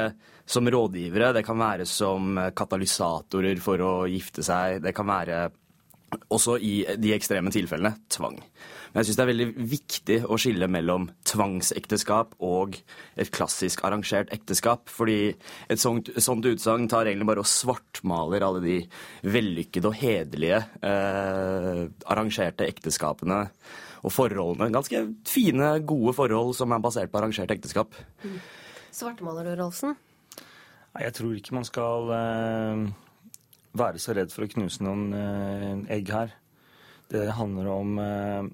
[0.49, 4.80] som rådgivere, det kan være som katalysatorer for å gifte seg.
[4.86, 5.43] Det kan være
[6.30, 8.39] også i de ekstreme tilfellene tvang.
[8.95, 12.77] Men jeg syns det er veldig viktig å skille mellom tvangsekteskap og
[13.19, 14.88] et klassisk arrangert ekteskap.
[14.88, 15.34] Fordi
[15.67, 18.77] et sånt, sånt utsagn tar egentlig bare og svartmaler alle de
[19.27, 23.43] vellykkede og hederlige eh, arrangerte ekteskapene
[23.99, 24.71] og forholdene.
[24.71, 27.99] Ganske fine, gode forhold som er basert på arrangert ekteskap.
[28.23, 28.39] Mm.
[28.95, 29.99] Svartmaler du, Rolfsen?
[31.03, 32.89] Jeg tror ikke man skal eh,
[33.75, 36.38] være så redd for å knuse noen eh, egg her.
[37.12, 38.45] Det handler om eh,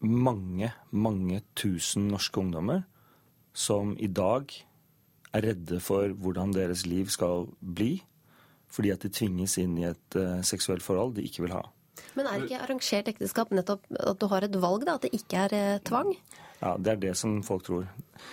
[0.00, 2.84] mange, mange tusen norske ungdommer
[3.52, 4.52] som i dag
[5.34, 8.00] er redde for hvordan deres liv skal bli,
[8.70, 11.64] fordi at de tvinges inn i et uh, seksuelt forhold de ikke vil ha.
[12.16, 14.96] Men er ikke arrangert ekteskap nettopp at du har et valg, da?
[14.96, 16.14] At det ikke er uh, tvang?
[16.60, 17.86] Ja, Det er det som folk tror.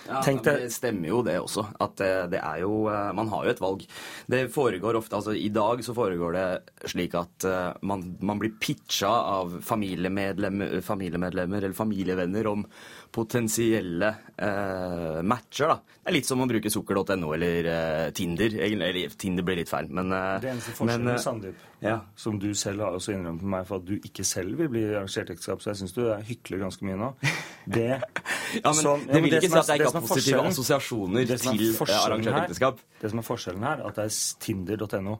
[0.08, 1.64] Ja, Det stemmer jo det også.
[1.80, 3.86] At eh, det er jo eh, Man har jo et valg.
[4.28, 8.52] Det foregår ofte Altså i dag så foregår det slik at eh, man, man blir
[8.60, 12.66] pitcha av familiemedlemmer, familiemedlemmer eller familievenner om
[13.12, 15.76] potensielle eh, matcher, da.
[16.02, 18.54] Det er litt som å bruke sukker.no eller eh, Tinder.
[18.64, 21.96] Eller Tinder blir litt feil, men eh, Det eneste forskjellen, men, eh, Sandeep, ja.
[22.16, 24.84] som du selv har også innrømmet med meg for at du ikke selv vil bli
[24.92, 27.10] arrangert ekteskap, så jeg syns du hykler ganske mye nå.
[27.68, 27.88] Det,
[28.62, 31.64] Ja, men som- det vil ikke si at jeg ikke har positive assosiasjoner er til,
[31.68, 32.80] eh, arrangert ekteskap.
[33.02, 35.18] Det som er forskjellen her, at det er tinder.no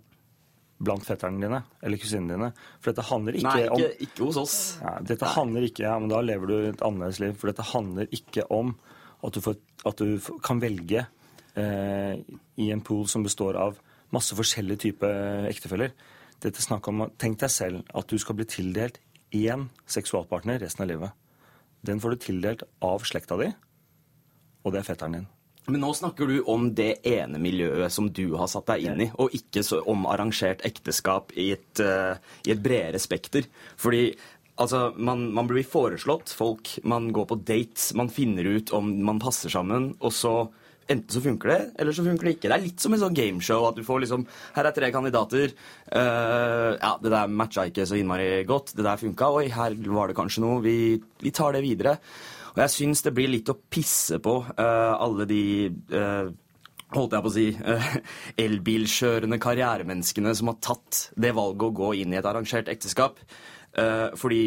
[0.78, 2.50] blant fetterne dine eller kusinene dine.
[2.78, 4.56] For dette handler ikke Nei, om ikke, ikke hos oss.
[4.82, 7.34] ja, Dette handler ikke Ja, men da lever du et annerledes liv.
[7.40, 8.76] For dette handler ikke om
[9.26, 9.56] at du, får,
[9.90, 11.02] at du kan velge
[11.58, 12.14] eh,
[12.62, 13.80] i en pool som består av
[14.14, 15.90] masse forskjellige typer ektefeller.
[16.38, 19.00] Dette snakker om Tenk deg selv at du skal bli tildelt
[19.34, 21.16] én seksualpartner resten av livet.
[21.84, 23.50] Den får du tildelt av slekta di,
[24.62, 25.26] og det er fetteren din.
[25.68, 29.10] Men nå snakker du om det ene miljøet som du har satt deg inn i,
[29.20, 32.16] og ikke om arrangert ekteskap i et, uh,
[32.48, 33.44] i et bredere spekter.
[33.76, 34.06] Fordi
[34.56, 39.20] altså, man, man blir foreslått folk, man går på dates, man finner ut om man
[39.20, 40.38] passer sammen, og så
[40.88, 42.48] Enten så funker det, eller så funker det ikke.
[42.48, 43.66] Det er litt som en sånn gameshow.
[43.68, 44.22] At du får liksom
[44.54, 45.52] Her er tre kandidater.
[45.92, 48.72] Uh, ja, det der matcha ikke så innmari godt.
[48.72, 49.28] Det der funka.
[49.36, 50.62] Oi, her var det kanskje noe.
[50.64, 51.98] Vi, vi tar det videre.
[52.58, 56.30] Og jeg syns det blir litt å pisse på eh, alle de eh,
[56.96, 57.90] holdt jeg på å si, eh,
[58.46, 63.22] elbilkjørende karrieremenneskene som har tatt det valget å gå inn i et arrangert ekteskap.
[63.78, 64.42] Eh, fordi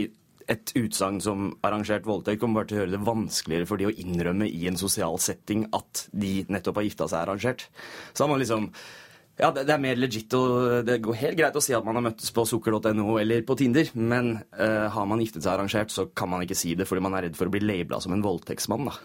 [0.52, 3.94] et utsagn som arrangert voldtekt kommer bare til å gjøre det vanskeligere for de å
[4.04, 7.70] innrømme i en sosial setting at de nettopp har gifta seg arrangert.
[8.12, 8.68] Så har man liksom
[9.42, 11.98] ja, det, det er mer legit og Det går helt greit å si at man
[11.98, 16.08] har møttes på sukker.no eller på Tinder, men uh, har man giftet seg arrangert, så
[16.14, 18.24] kan man ikke si det fordi man er redd for å bli labela som en
[18.26, 18.92] voldtektsmann.
[18.92, 19.00] da.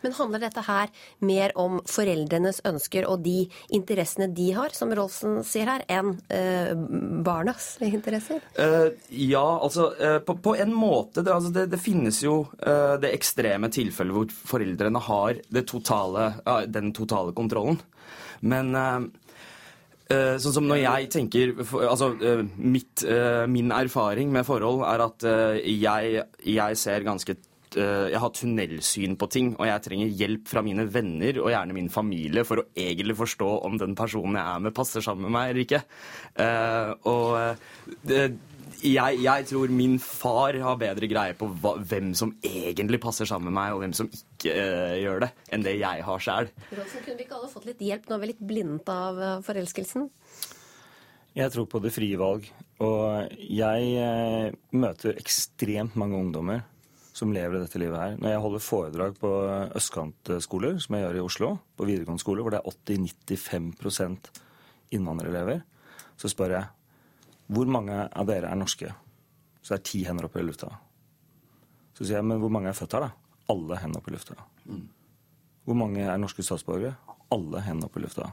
[0.00, 0.92] Men handler dette her
[1.24, 6.72] mer om foreldrenes ønsker og de interessene de har, som Rolfsen sier her, enn eh,
[7.26, 8.44] barnas interesser?
[8.58, 11.22] Uh, ja, altså uh, på, på en måte.
[11.22, 16.30] Det, altså, det, det finnes jo uh, det ekstreme tilfellet hvor foreldrene har det totale,
[16.70, 17.80] den totale kontrollen.
[18.44, 18.74] Men
[20.10, 21.54] sånn som når jeg tenker
[21.88, 27.32] Altså, eh, mitt, eh, min erfaring med forhold er at eh, jeg, jeg ser ganske
[27.32, 31.76] eh, jeg har tunnelsyn på ting, og jeg trenger hjelp fra mine venner og gjerne
[31.76, 35.36] min familie for å egentlig forstå om den personen jeg er med, passer sammen med
[35.38, 35.82] meg eller ikke.
[36.36, 37.64] Eh, og eh,
[38.04, 38.20] det,
[38.84, 43.48] jeg, jeg tror min far har bedre greie på hva, hvem som egentlig passer sammen
[43.48, 46.50] med meg, og hvem som ikke uh, gjør det, enn det jeg har sjæl.
[46.68, 48.10] Kunne vi ikke alle fått litt hjelp?
[48.10, 50.06] Nå er vi litt blindet av eh, forelskelsen.
[51.34, 52.46] Jeg tror på det frie valg.
[52.84, 56.64] Og jeg eh, møter ekstremt mange ungdommer
[57.14, 58.16] som lever i dette livet her.
[58.18, 59.30] Når jeg holder foredrag på
[59.78, 64.32] østkantskoler, som jeg gjør i Oslo, på videregående skole, hvor det er 80-95%
[64.98, 65.62] innvandrerelever,
[66.18, 66.72] så spør jeg
[67.46, 68.90] hvor mange av dere er norske?
[69.60, 70.70] Så det er ti hender oppe i lufta.
[71.94, 73.10] Så sier jeg, men hvor mange er født her, da?
[73.52, 74.36] Alle hendene oppe i lufta.
[75.64, 76.94] Hvor mange er norske statsborgere?
[77.32, 78.30] Alle hendene oppe i lufta.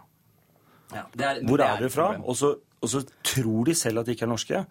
[1.48, 2.08] Hvor er dere fra?
[2.24, 4.66] Og så, og så tror de selv at de ikke er norske.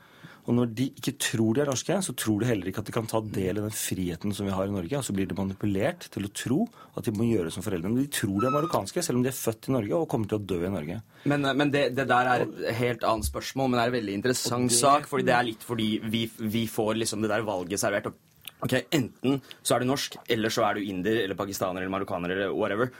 [0.50, 2.94] Og når de ikke tror de er norske, så tror de heller ikke at de
[2.96, 4.98] kan ta del i den friheten som vi har i Norge.
[4.98, 6.64] Og så blir de manipulert til å tro
[6.98, 8.00] at de må gjøre som foreldrene.
[8.02, 10.40] De tror de er marokkanske, selv om de er født i Norge og kommer til
[10.40, 10.96] å dø i Norge.
[11.30, 14.18] Men, men det, det der er et helt annet spørsmål, men det er en veldig
[14.18, 15.06] interessant det- sak.
[15.12, 18.10] fordi det er litt fordi vi, vi får liksom det der valget servert.
[18.10, 18.18] og
[18.66, 22.34] Ok, Enten så er du norsk, eller så er du inder eller pakistaner eller marokkaner
[22.34, 22.90] eller whatever.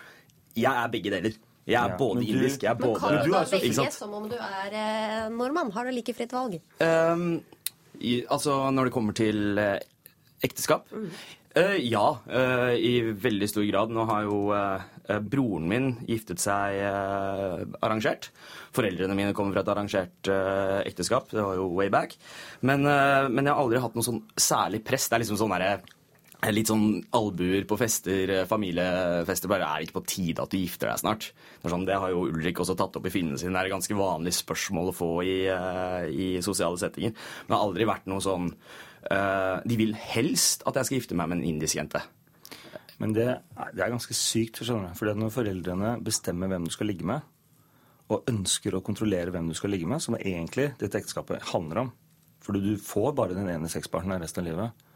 [0.57, 1.35] Jeg er begge deler.
[1.71, 3.57] Jeg er Ja, både men du- indisk, jeg er Men både kan du da Ikke
[3.61, 3.93] velge sant?
[3.97, 5.71] som om du er eh, nordmann?
[5.73, 6.59] Har du like fritt valg?
[6.83, 7.43] Um,
[8.01, 9.79] i, altså når det kommer til eh,
[10.43, 10.89] ekteskap?
[10.91, 11.11] Mm.
[11.51, 13.91] Uh, ja, uh, i veldig stor grad.
[13.91, 16.79] Nå har jo eh, broren min giftet seg
[17.83, 18.29] arrangert.
[18.73, 20.31] Foreldrene mine kommer fra et arrangert
[20.87, 21.27] ekteskap.
[21.35, 22.15] Det var jo way back.
[22.63, 25.09] Men, men jeg har aldri hatt noe sånn særlig press.
[25.11, 25.81] Det er liksom sånn derre
[26.49, 29.51] Litt sånn albuer på fester, eh, familiefester.
[29.51, 31.27] Bare er det ikke på tide at du gifter deg snart?
[31.61, 33.53] Det, sånn, har jo Ulrik også tatt opp i filmene sine.
[33.53, 37.13] Det er et ganske vanlig spørsmål å få i, eh, i sosiale settinger.
[37.13, 38.55] Men det har aldri vært noe sånn
[39.11, 42.01] eh, De vil helst at jeg skal gifte meg med en indisk jente.
[43.01, 43.29] Men det,
[43.75, 45.11] det er ganske sykt, skjønner du.
[45.13, 47.21] At når foreldrene bestemmer hvem du skal ligge med,
[48.11, 51.93] og ønsker å kontrollere hvem du skal ligge med, som egentlig dette ekteskapet handler om,
[52.41, 54.87] for du får bare den ene sexpartneren resten av livet,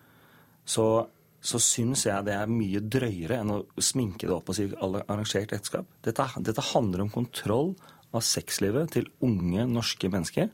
[0.65, 1.07] så,
[1.45, 5.53] så syns jeg det er mye drøyere enn å sminke det opp og si arrangert
[5.53, 5.89] ekteskap.
[6.05, 7.75] Dette, dette handler om kontroll
[8.15, 10.49] av sexlivet til unge norske mennesker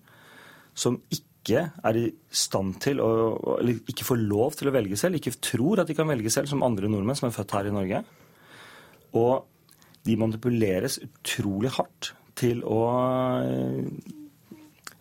[0.74, 3.11] som ikke er i stand til å
[3.59, 6.51] Eller ikke får lov til å velge selv, ikke tror at de kan velge selv,
[6.51, 8.03] som andre nordmenn som er født her i Norge.
[9.16, 9.47] Og
[10.07, 12.80] de manipuleres utrolig hardt til å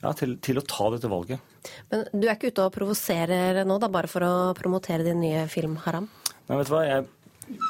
[0.01, 1.55] ja, til, til, å ta dette valget.
[1.91, 5.47] Men du er ikke ute og provoserer nå, da, bare for å promotere din nye
[5.51, 6.07] film 'Haram'?
[6.47, 6.85] Nei, vet du hva.
[6.87, 7.07] Jeg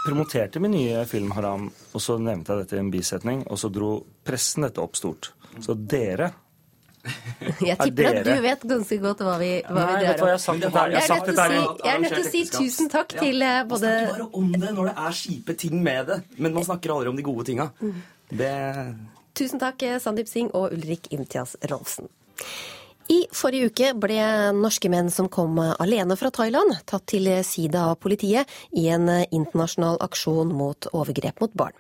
[0.06, 3.72] promoterte min nye film 'Haram', og så nevnte jeg dette i en bisetning, og så
[3.74, 5.34] dro pressen dette opp stort.
[5.64, 6.34] Så dere
[7.64, 10.30] jeg tipper at du vet ganske godt hva vi, hva Nei, vi drar om.
[10.30, 13.24] Jeg, sagt jeg, jeg, si, jeg er nødt til å si tusen takk ja.
[13.24, 16.20] til uh, både Man snakker bare om det når det er kjipe ting med det,
[16.38, 17.70] men man snakker aldri om de gode tinga.
[17.80, 17.96] Mm.
[18.30, 18.54] Det
[19.40, 22.10] Tusen takk, Sandeep Singh og Ulrik Imtias Rolfsen.
[23.10, 24.20] I forrige uke ble
[24.54, 28.46] norske menn som kom alene fra Thailand, tatt til side av politiet
[28.78, 31.74] i en internasjonal aksjon mot overgrep mot barn.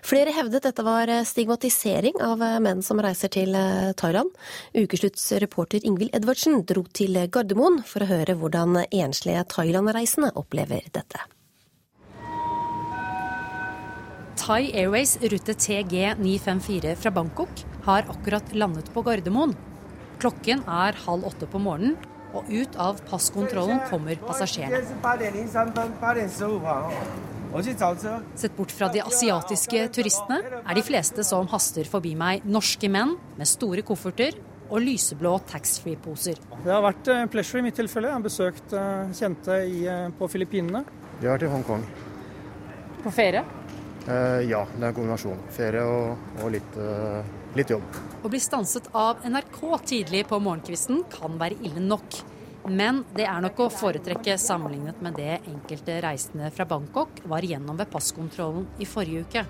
[0.00, 3.52] Flere hevdet dette var stigmatisering av menn som reiser til
[4.00, 4.32] Thailand.
[4.72, 11.28] Ukeslutts reporter Ingvild Edvardsen dro til Gardermoen for å høre hvordan enslige Thailand-reisende opplever dette.
[14.40, 19.52] Thai Airways rute TG 954 fra Bangkok har akkurat landet på Gardermoen.
[20.20, 21.96] Klokken er halv åtte på morgenen,
[22.36, 24.84] og ut av passkontrollen kommer passasjerene.
[28.38, 33.16] Sett bort fra de asiatiske turistene er de fleste som haster forbi meg, norske menn
[33.40, 34.36] med store kofferter
[34.70, 36.38] og lyseblå taxfree-poser.
[36.62, 38.06] Det har vært eh, pleasure i mitt tilfelle.
[38.12, 40.84] Jeg har besøkt eh, kjente i, eh, på Filippinene.
[41.18, 41.82] Jeg har vært i Hongkong.
[43.02, 43.42] På ferie?
[44.06, 45.42] Eh, ja, det er en kombinasjon.
[45.56, 47.18] Ferie og, og litt, uh,
[47.58, 48.00] litt, jobb.
[48.22, 52.20] Å bli stanset av NRK tidlig på morgenkvisten kan være ille nok.
[52.68, 57.78] Men det er nok å foretrekke sammenlignet med det enkelte reisende fra Bangkok var igjennom
[57.80, 59.46] ved passkontrollen i forrige uke.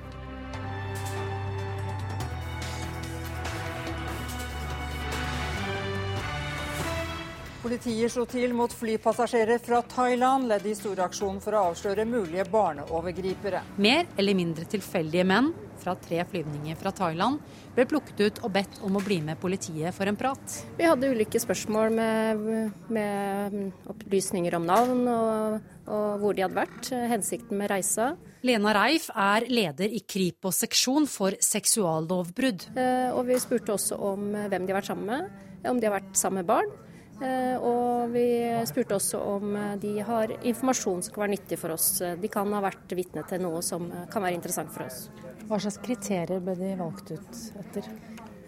[7.61, 13.61] Politiet slo til mot flypassasjerer fra Thailand, ledd i storaksjonen for å avsløre mulige barneovergripere.
[13.85, 15.51] Mer eller mindre tilfeldige menn
[15.81, 17.37] fra tre flyvninger fra Thailand
[17.77, 20.57] ble plukket ut og bedt om å bli med politiet for en prat.
[20.81, 22.51] Vi hadde ulike spørsmål med,
[22.97, 23.61] med
[23.93, 28.15] opplysninger om navn og, og, hvor de hadde vært, hensikten med reisa.
[28.41, 32.71] Lena Reif er leder i Kripos seksjon for seksuallovbrudd.
[32.73, 36.01] Eh, og vi spurte også om hvem de har vært sammen med, om de har
[36.01, 36.79] vært sammen med barn.
[37.21, 38.25] Eh, og vi
[38.69, 41.93] spurte også om eh, de har informasjon som kan være nyttig for oss.
[42.01, 45.11] De kan ha vært vitne til noe som kan være interessant for oss.
[45.51, 47.91] Hva slags kriterier ble de valgt ut etter?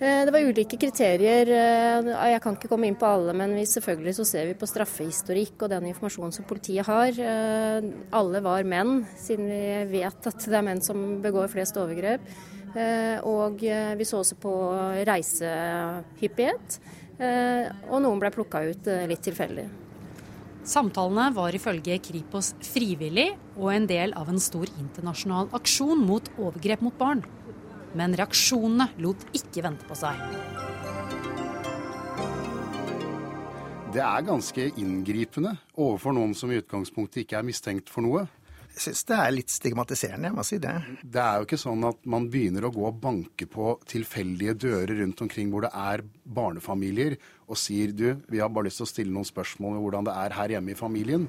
[0.00, 1.52] Eh, det var ulike kriterier.
[1.52, 5.66] Jeg kan ikke komme inn på alle, men vi, selvfølgelig så ser vi på straffehistorikk
[5.66, 7.20] og den informasjonen som politiet har.
[8.22, 12.24] Alle var menn, siden vi vet at det er menn som begår flest overgrep.
[13.28, 14.56] Og vi så også på
[15.04, 16.80] reisehyppighet.
[17.22, 19.68] Eh, og noen ble plukka ut eh, litt tilfeldig.
[20.66, 26.82] Samtalene var ifølge Kripos frivillig og en del av en stor internasjonal aksjon mot overgrep
[26.82, 27.22] mot barn.
[27.98, 30.18] Men reaksjonene lot ikke vente på seg.
[33.92, 38.24] Det er ganske inngripende overfor noen som i utgangspunktet ikke er mistenkt for noe.
[38.72, 40.72] Syns det er litt stigmatiserende, jeg må si det.
[41.04, 44.94] Det er jo ikke sånn at man begynner å gå og banke på tilfeldige dører
[45.02, 47.18] rundt omkring hvor det er barnefamilier,
[47.52, 50.14] og sier du, vi har bare lyst til å stille noen spørsmål om hvordan det
[50.24, 51.28] er her hjemme i familien.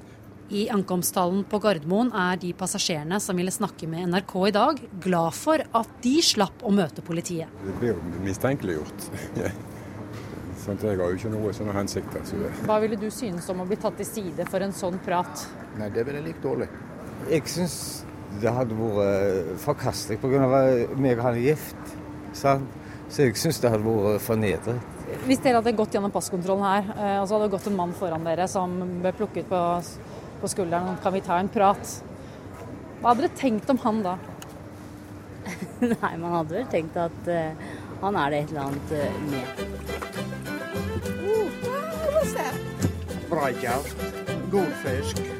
[0.54, 5.36] I ankomsthallen på Gardermoen er de passasjerene som ville snakke med NRK i dag, glad
[5.36, 7.52] for at de slapp å møte politiet.
[7.64, 9.08] Det blir jo mistenkeliggjort.
[10.64, 12.22] Sånn jeg har jo ikke noe sånne hensikter.
[12.24, 15.44] Så Hva ville du synes om å bli tatt til side for en sånn prat?
[15.76, 16.68] Nei, Det ville jeg likt dårlig.
[17.30, 17.76] Jeg syns
[18.42, 20.42] det hadde vært forkastelig pga.
[20.44, 21.94] at meg og han er gift.
[22.34, 22.80] Sant?
[23.08, 24.90] Så jeg syns det hadde vært fornedret.
[25.28, 27.92] Hvis dere hadde gått gjennom passkontrollen her, eh, og så hadde det gått en mann
[27.94, 29.60] foran dere som ble plukket på,
[30.40, 31.84] på skulderen, kan vi ta en prat?
[33.00, 34.16] Hva hadde dere tenkt om han da?
[35.92, 37.52] Nei, man hadde vel tenkt at uh,
[38.00, 39.46] han er det et eller annet uh, med.
[42.24, 42.50] Uh,
[43.28, 43.96] Breitjakt,
[44.52, 45.33] god fisk.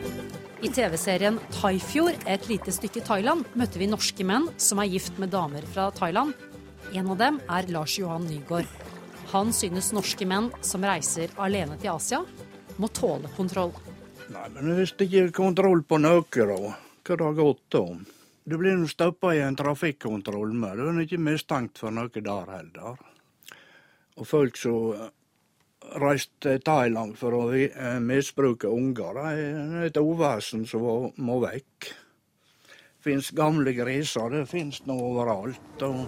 [0.65, 5.29] I TV-serien Thaifjord, et lite stykke Thailand, møtte vi norske menn som er gift med
[5.35, 6.33] damer fra Thailand.
[6.97, 8.71] En av dem er Lars Johan Nygaard.
[9.35, 12.23] Han synes norske menn som reiser alene til Asia,
[12.81, 13.75] må tåle kontroll.
[14.33, 18.01] Nei, men Hvis det ikke er kontroll på noe, da, hva det gått om?
[18.49, 22.55] Du blir nå stoppa i en trafikkontroll med, du er ikke mistenkt for noe der
[22.55, 23.05] heller.
[24.17, 25.11] Og folk som
[26.01, 29.15] reist til Thailand for å eh, misbruke unger.
[29.15, 31.93] Det er et uvesen som må- må vekk.
[33.05, 35.83] Fins gamle griser, det fins nå overalt.
[35.83, 36.07] og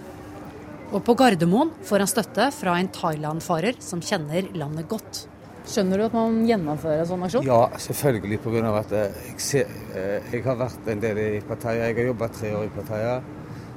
[0.92, 5.26] Og på Gardermoen får han støtte fra en Thailand-farer som kjenner landet godt.
[5.66, 7.44] Skjønner du at man gjennomfører en sånn aksjon?
[7.44, 8.78] Ja, selvfølgelig pga.
[8.78, 11.88] at eh, jeg, ser, eh, jeg har vært en del i Pattaya.
[11.88, 13.22] Jeg har jobba tre år i Pattaya.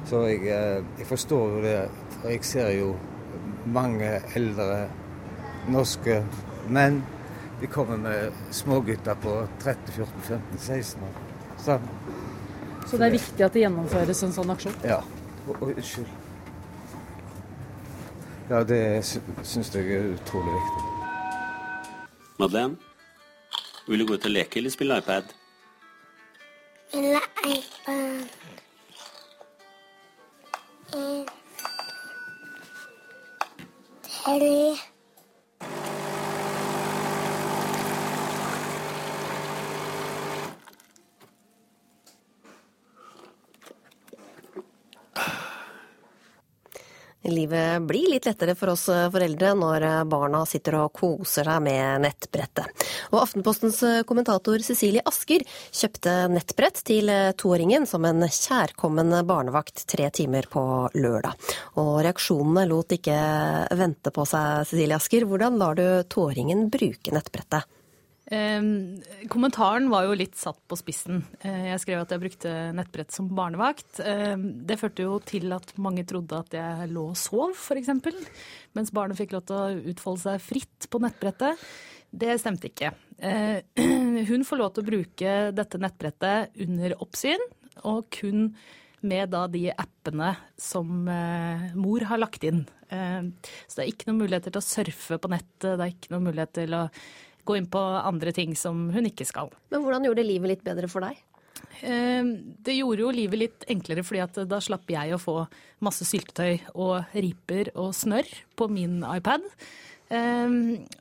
[0.05, 0.43] Så jeg,
[0.97, 1.89] jeg forstår jo det.
[2.22, 2.95] For jeg ser jo
[3.66, 4.88] mange eldre
[5.74, 6.20] norske
[6.70, 7.02] menn.
[7.60, 11.16] De kommer med smågutter på 13, 14, 15, 16 år.
[11.60, 11.80] Så,
[12.88, 14.76] Så det er viktig at det gjennomføres en sånn aksjon?
[14.84, 15.02] ja.
[15.50, 16.08] Unnskyld.
[18.50, 20.84] Ja, det sy syns jeg er utrolig viktig.
[22.40, 22.78] Madeleine,
[23.88, 25.34] vil du gå ut og leke eller spille iPad?
[26.94, 28.30] Eller iPad.
[30.94, 31.26] En.
[34.04, 34.89] Tre.
[47.30, 52.86] Livet blir litt lettere for oss foreldre når barna sitter og koser seg med nettbrettet.
[53.14, 60.50] Og Aftenpostens kommentator Cecilie Asker kjøpte nettbrett til toåringen som en kjærkommen barnevakt tre timer
[60.52, 60.64] på
[60.98, 61.50] lørdag.
[61.82, 63.18] Og reaksjonene lot ikke
[63.80, 65.28] vente på seg, Cecilie Asker.
[65.30, 67.68] Hvordan lar du toåringen bruke nettbrettet?
[68.30, 68.62] Eh,
[69.32, 71.24] kommentaren var jo litt satt på spissen.
[71.42, 74.02] Eh, jeg skrev at jeg brukte nettbrett som barnevakt.
[74.06, 77.90] Eh, det førte jo til at mange trodde at jeg lå og sov, f.eks.
[78.78, 81.70] Mens barnet fikk lov til å utfolde seg fritt på nettbrettet.
[82.10, 82.92] Det stemte ikke.
[83.18, 83.62] Eh,
[84.32, 87.42] hun får lov til å bruke dette nettbrettet under oppsyn,
[87.88, 88.52] og kun
[89.02, 92.66] med da de appene som eh, mor har lagt inn.
[92.92, 93.26] Eh,
[93.66, 96.30] så det er ikke noen muligheter til å surfe på nettet, det er ikke noen
[96.32, 96.84] mulighet til å
[97.46, 99.52] gå inn på andre ting som hun ikke skal.
[99.72, 101.18] Men hvordan gjorde det livet litt bedre for deg?
[101.82, 102.24] Eh,
[102.64, 105.38] Det gjorde jo livet litt enklere, fordi at da slapp jeg å få
[105.86, 108.30] masse syltetøy og riper og snørr
[108.60, 109.46] på min iPad.
[110.10, 110.50] Eh,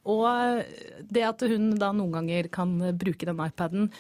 [0.05, 0.65] Og
[1.11, 3.91] det at hun da noen ganger kan bruke den iPaden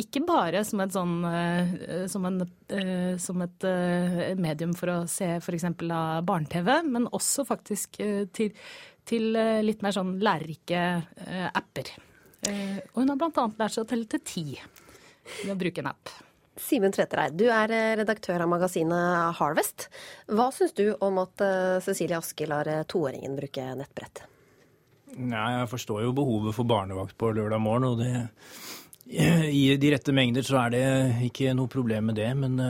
[0.00, 2.38] ikke bare som et, sånn, eh, som en,
[3.18, 3.64] som et
[4.38, 5.66] medium for å se f.eks.
[6.24, 7.98] barne-TV, men også faktisk
[8.32, 8.52] til,
[9.08, 10.80] til eh, litt mer sånn lærerike
[11.26, 11.92] eh, apper.
[12.48, 13.46] Eh, Og hun har bl.a.
[13.60, 14.44] lært seg å telle til ti
[15.44, 16.12] ved å bruke en app.
[16.60, 19.86] Simen Tvetereid, du er redaktør av magasinet Harvest.
[20.28, 21.40] Hva syns du om at
[21.86, 24.20] Cecilie Aske lar toåringen bruke nettbrett?
[25.16, 30.12] Nei, jeg forstår jo behovet for barnevakt på lørdag morgen, og det I de rette
[30.12, 30.84] mengder så er det
[31.30, 32.60] ikke noe problem med det, men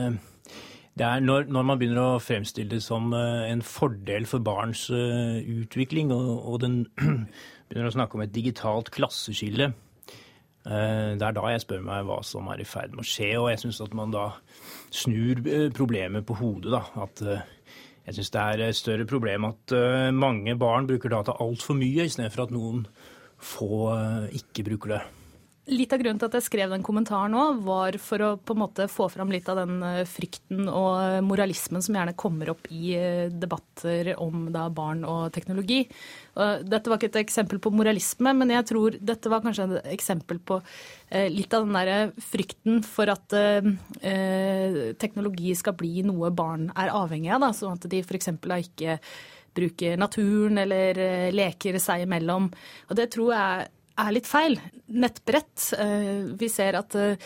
[0.98, 6.10] når, når man begynner å fremstille det som eh, en fordel for barns eh, utvikling,
[6.12, 6.82] og, og den
[7.70, 12.20] begynner å snakke om et digitalt klasseskille, eh, det er da jeg spør meg hva
[12.26, 14.32] som er i ferd med å skje, og jeg syns at man da
[14.90, 15.40] snur
[15.76, 16.74] problemet på hodet.
[16.74, 19.72] da, at jeg syns det er et større problem at
[20.16, 22.82] mange barn bruker data altfor mye, istedenfor at noen
[23.38, 23.94] få
[24.34, 25.02] ikke bruker det.
[25.70, 28.60] Litt av grunnen til at jeg skrev den kommentaren nå, var for å på en
[28.64, 32.66] måte få fram litt av den eh, frykten og eh, moralismen som gjerne kommer opp
[32.74, 35.84] i eh, debatter om da barn og teknologi.
[36.34, 40.38] Dette var ikke et eksempel på moralisme, men jeg tror dette var kanskje et eksempel
[40.46, 40.60] på
[41.10, 43.34] litt av den der frykten for at
[45.02, 48.30] teknologi skal bli noe barn er avhengig av, da, sånn at de f.eks.
[48.30, 48.96] ikke
[49.58, 51.02] bruker naturen eller
[51.34, 52.48] leker seg imellom.
[52.88, 53.68] Og det tror jeg
[54.06, 54.58] er litt feil.
[54.88, 55.72] Nettbrett.
[55.78, 57.16] eh, Vi ser at eh,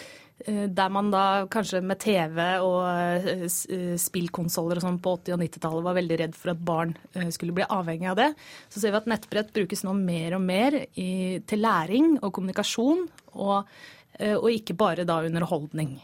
[0.44, 5.42] der man da kanskje med TV og eh, eh, spillkonsoller og sånn på 80- og
[5.44, 8.30] 90-tallet var veldig redd for at barn eh, skulle bli avhengig av det,
[8.68, 13.06] så ser vi at nettbrett brukes nå mer og mer i, til læring og kommunikasjon,
[13.38, 13.70] og,
[14.18, 15.96] eh, og ikke bare da underholdning.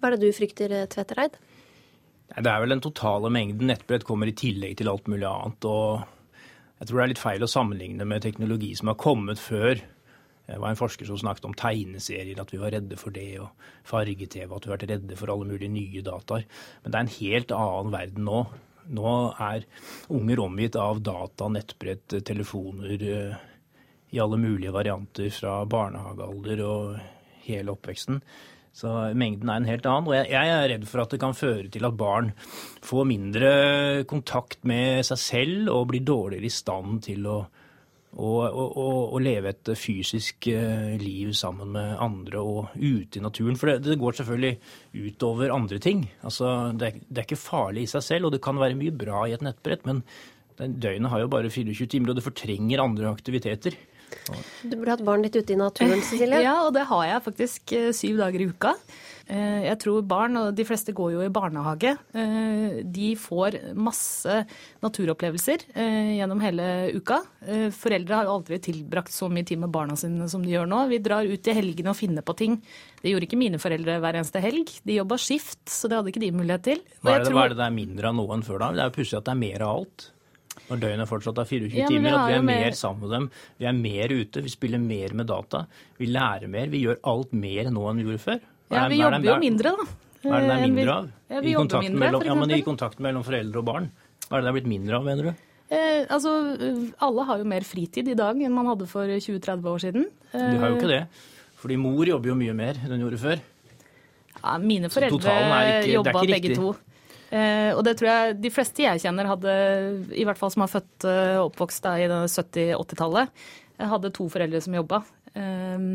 [0.00, 1.36] Hva er det du frykter, eh, Tvetereid?
[2.32, 5.64] Det er vel den totale mengden nettbrett kommer i tillegg til alt mulig annet.
[5.68, 6.02] og
[6.80, 9.78] Jeg tror det er litt feil å sammenligne med teknologi som har kommet før.
[10.46, 13.50] Det var en forsker som snakket om tegneserier, at vi var redde for det, og
[13.88, 16.46] farge-TV, at vi har vært redde for alle mulige nye dataer.
[16.84, 18.40] Men det er en helt annen verden nå.
[18.96, 19.66] Nå er
[20.14, 23.46] unger omgitt av data, nettbrett, telefoner eh,
[24.14, 27.00] i alle mulige varianter fra barnehagealder og
[27.48, 28.20] hele oppveksten.
[28.76, 30.06] Så mengden er en helt annen.
[30.10, 32.30] Og jeg, jeg er redd for at det kan føre til at barn
[32.84, 33.52] får mindre
[34.08, 37.38] kontakt med seg selv og blir dårligere i stand til å,
[38.16, 43.58] å, å, å leve et fysisk eh, liv sammen med andre og ute i naturen.
[43.60, 46.06] For det, det går selvfølgelig utover andre ting.
[46.24, 48.94] Altså, det, er, det er ikke farlig i seg selv, og det kan være mye
[48.96, 50.02] bra i et nettbrett, men
[50.56, 53.74] Døgnet har jo bare 24 timer, og det fortrenger andre aktiviteter.
[54.64, 56.40] Du burde hatt barn litt ute i naturen, Cecilie.
[56.46, 58.72] Ja, og det har jeg faktisk eh, syv dager i uka.
[59.26, 64.38] Eh, jeg tror barn, og de fleste går jo i barnehage, eh, de får masse
[64.84, 67.20] naturopplevelser gjennom hele uka.
[67.74, 70.84] Foreldre har jo aldri tilbrakt så mye tid med barna sine som de gjør nå.
[70.90, 72.58] Vi drar ut i helgene og finner på ting.
[73.02, 74.70] Det gjorde ikke mine foreldre hver eneste helg.
[74.86, 76.84] De jobba skift, så det hadde ikke de mulighet til.
[77.02, 77.38] Hva er, det, tror...
[77.38, 78.74] hva er det det er mindre av nå enn før da?
[78.76, 80.12] Det er jo pussig at det er mer av alt
[80.66, 82.64] når døgnet fortsatt er 24 ja, timer, at vi er mer...
[82.64, 83.30] mer sammen med dem.
[83.60, 85.64] Vi er mer ute, vi spiller mer med data.
[86.00, 86.70] Vi lærer mer.
[86.72, 88.40] Vi gjør alt mer nå enn vi gjorde før.
[88.72, 89.86] Ja, vi jobber jo mindre, da.
[90.26, 91.10] Hva er det det er eh, mindre av?
[91.30, 93.90] Ja, vi jobber mindre, mellom, ja, I kontakten mellom foreldre og barn,
[94.26, 95.44] hva er det det er blitt mindre av, mener du?
[95.66, 96.32] Eh, altså,
[97.02, 100.08] Alle har jo mer fritid i dag enn man hadde for 20-30 år siden.
[100.32, 101.02] Eh, De har jo ikke det.
[101.58, 103.44] Fordi mor jobber jo mye mer enn hun gjorde før.
[104.36, 105.38] Ja, mine foreldre
[105.90, 106.74] jobba begge to.
[107.34, 109.54] Eh, og det tror jeg de fleste jeg kjenner hadde,
[110.14, 113.32] i hvert fall som har født og eh, oppvokst da, i 70-80-tallet,
[113.82, 115.02] hadde to foreldre som jobba.
[115.34, 115.88] Eh,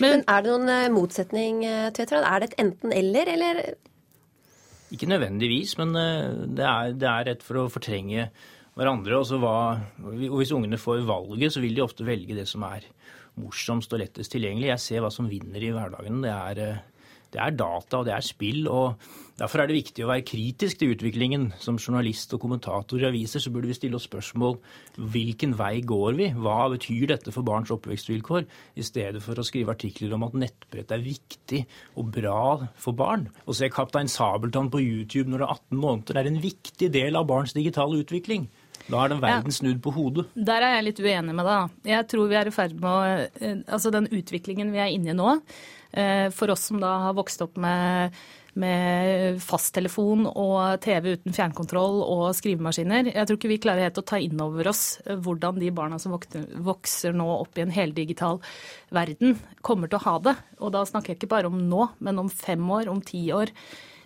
[0.00, 2.22] men, Men, er det noen eh, motsetning, eh, Tvetra?
[2.26, 3.60] Er det et enten-eller, eller?
[4.90, 8.28] Ikke nødvendigvis, men det er, det er rett for å fortrenge
[8.74, 9.20] hverandre.
[9.38, 9.56] Hva,
[10.02, 12.88] og hvis ungene får valget, så vil de ofte velge det som er
[13.38, 14.72] morsomst og lettest tilgjengelig.
[14.72, 16.24] Jeg ser hva som vinner i hverdagen.
[16.24, 16.80] Det er
[17.30, 18.66] det er data og det er spill.
[18.68, 19.00] og
[19.40, 21.46] Derfor er det viktig å være kritisk til utviklingen.
[21.64, 24.58] Som journalist og kommentator i aviser så burde vi stille oss spørsmål
[25.14, 26.28] hvilken vei går vi?
[26.36, 28.44] Hva betyr dette for barns oppvekstvilkår?
[28.76, 31.62] I stedet for å skrive artikler om at nettbrett er viktig
[31.96, 32.42] og bra
[32.76, 33.30] for barn.
[33.48, 37.16] Å se Kaptein Sabeltann på YouTube når det er 18 måneder er en viktig del
[37.16, 38.50] av barns digitale utvikling.
[38.90, 40.28] Da er den verden snudd på hodet.
[40.34, 41.76] Der er jeg litt uenig med deg.
[41.92, 45.12] Jeg tror vi er i ferd med å eh, Altså den utviklingen vi er inne
[45.12, 45.36] i nå,
[45.90, 48.14] for oss som da har vokst opp med
[48.58, 53.12] med fasttelefon og TV uten fjernkontroll og skrivemaskiner.
[53.12, 56.00] Jeg tror ikke vi klarer helt å ta inn over oss eh, hvordan de barna
[56.02, 58.40] som vokser nå opp i en heldigital
[58.94, 60.36] verden, kommer til å ha det.
[60.58, 63.54] Og da snakker jeg ikke bare om nå, men om fem år, om ti år.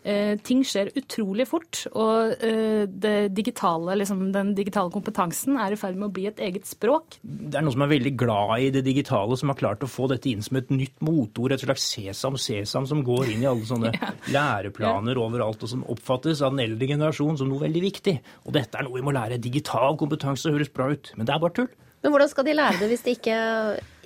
[0.04, 2.84] Eh, ting skjer utrolig fort, og eh,
[3.32, 7.16] digitale, liksom, den digitale kompetansen er i ferd med å bli et eget språk.
[7.24, 10.10] Det er noen som er veldig glad i det digitale, som har klart å få
[10.12, 13.64] dette inn som et nytt motord, et slags sesam, sesam, som går inn i alle
[13.64, 14.10] sånne ja.
[14.34, 15.24] læreplaner ja.
[15.24, 18.14] overalt, og som oppfattes av den eldre generasjon som noe veldig viktig.
[18.44, 19.40] Og dette er noe vi må lære.
[19.40, 21.72] Digital kompetanse høres bra ut, men det er bare tull.
[22.04, 23.40] Men hvordan skal de lære det hvis de ikke,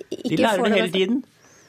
[0.07, 1.19] ikke de lærer det hele tiden.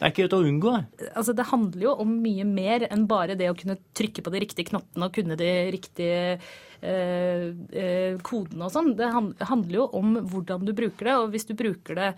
[0.01, 0.70] Det er ikke til å unngå.
[1.12, 4.40] Altså, det handler jo om mye mer enn bare det å kunne trykke på de
[4.40, 6.38] riktige knottene og kunne de riktige
[6.80, 8.94] eh, eh, kodene og sånn.
[8.96, 11.16] Det handler jo om hvordan du bruker det.
[11.20, 12.09] Og hvis du bruker det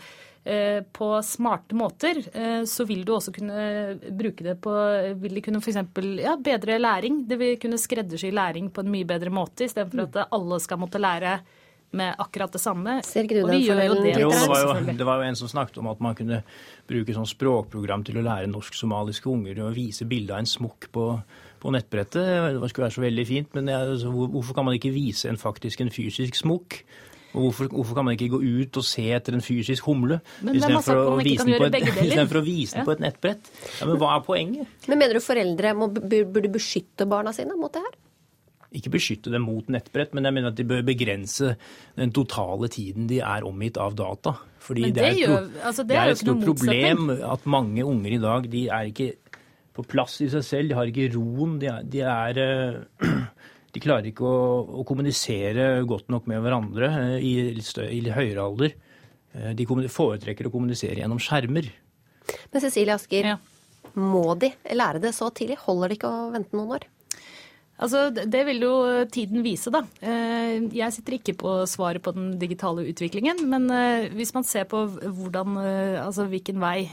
[0.47, 3.67] eh, på smarte måter, eh, så vil du også kunne
[4.15, 4.77] bruke det på
[5.25, 5.83] Vil det kunne f.eks.
[6.23, 7.25] Ja, bedre læring.
[7.27, 11.03] Det vil kunne skreddersy læring på en mye bedre måte, istedenfor at alle skal måtte
[11.03, 11.41] lære
[11.97, 12.99] med akkurat det samme.
[13.07, 14.09] Ser ikke du den fordelen?
[14.21, 16.41] Jo, det var, jo, det var jo en som snakket om at man kunne
[16.89, 21.07] bruke sånn språkprogram til å lære norsk-somaliske unger å vise bilde av en smokk på,
[21.63, 22.59] på, nettbrettet.
[22.59, 25.41] Det skulle være så veldig fint, men jeg, altså, hvorfor kan man ikke vise en
[25.41, 26.83] faktisk en fysisk smokk?
[27.33, 30.19] Og hvorfor, hvorfor, kan man ikke gå ut og se etter en fysisk humle
[30.53, 33.53] istedenfor å, vise den på et, å vise den på et nettbrett?
[33.79, 34.89] Ja, men hva er poenget?
[34.89, 37.97] Men Mener du foreldre må, burde beskytte barna sine mot det her?
[38.79, 41.55] Ikke beskytte dem mot nettbrett, men jeg mener at de bør begrense
[41.99, 44.37] den totale tiden de er omgitt av data.
[44.63, 48.15] Fordi det, det, er gjør, altså det det er et stort problem at mange unger
[48.15, 49.11] i dag de er ikke
[49.73, 51.57] på plass i seg selv, de har ikke roen.
[51.61, 53.13] De, er, de, er, eh,
[53.75, 54.41] de klarer ikke å,
[54.81, 58.77] å, kommunisere godt nok med hverandre eh, i litt, større, i litt høyere alder.
[59.33, 61.71] Eh, de foretrekker å kommunisere gjennom skjermer.
[62.53, 63.39] Men Cecilie Asker, ja.
[63.99, 65.59] må de lære det så tidlig?
[65.65, 66.91] Holder det ikke å vente noen år?
[67.81, 69.83] Altså, Det vil jo tiden vise, da.
[70.01, 73.43] Eh, jeg sitter ikke på svaret på den digitale utviklingen.
[73.49, 76.87] Men eh, hvis man ser på hvordan, eh, altså hvilken vei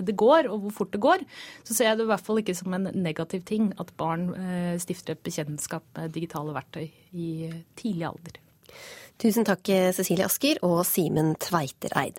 [0.00, 1.24] det går, og hvor fort det går,
[1.64, 4.30] så ser jeg det i hvert fall ikke som en negativ ting at barn
[4.80, 8.40] stifter et bekjentskap med digitale verktøy i tidlig alder.
[9.20, 12.18] Tusen takk, Cecilie Asker og Simen Tveitereid.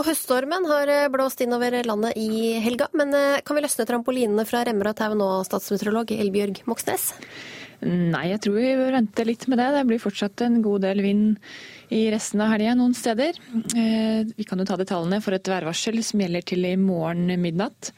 [0.00, 3.12] Og høststormen har blåst innover landet i helga, men
[3.44, 7.10] kan vi løsne trampolinene fra remmer og tau nå, statsmeteorolog Elbjørg Moxnes?
[7.78, 9.68] Nei, jeg tror vi bør vente litt med det.
[9.76, 11.36] Det blir fortsatt en god del vind
[11.94, 13.38] i resten av helga noen steder.
[13.78, 17.92] Eh, vi kan jo ta detaljene for et værvarsel som gjelder til i morgen midnatt.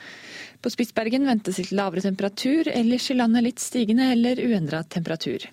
[0.61, 5.49] På Spitsbergen ventes litt lavere temperatur, ellers i landet litt stigende eller uendra temperatur.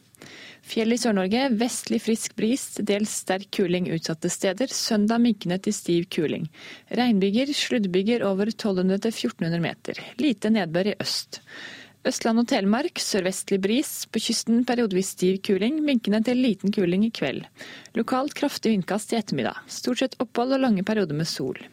[0.67, 4.67] Fjell i Sør-Norge vestlig frisk bris, dels sterk kuling utsatte steder.
[4.67, 6.49] Søndag minkende til stiv kuling.
[6.91, 10.01] Regnbyger, sluddbyger over 1200 1400 meter.
[10.19, 11.39] Lite nedbør i øst.
[12.07, 13.93] Østland og Telemark sørvestlig bris.
[14.11, 17.47] På kysten periodevis stiv kuling, minkende til liten kuling i kveld.
[17.95, 19.63] Lokalt kraftig vindkast i ettermiddag.
[19.71, 21.63] Stort sett opphold og lange perioder med sol.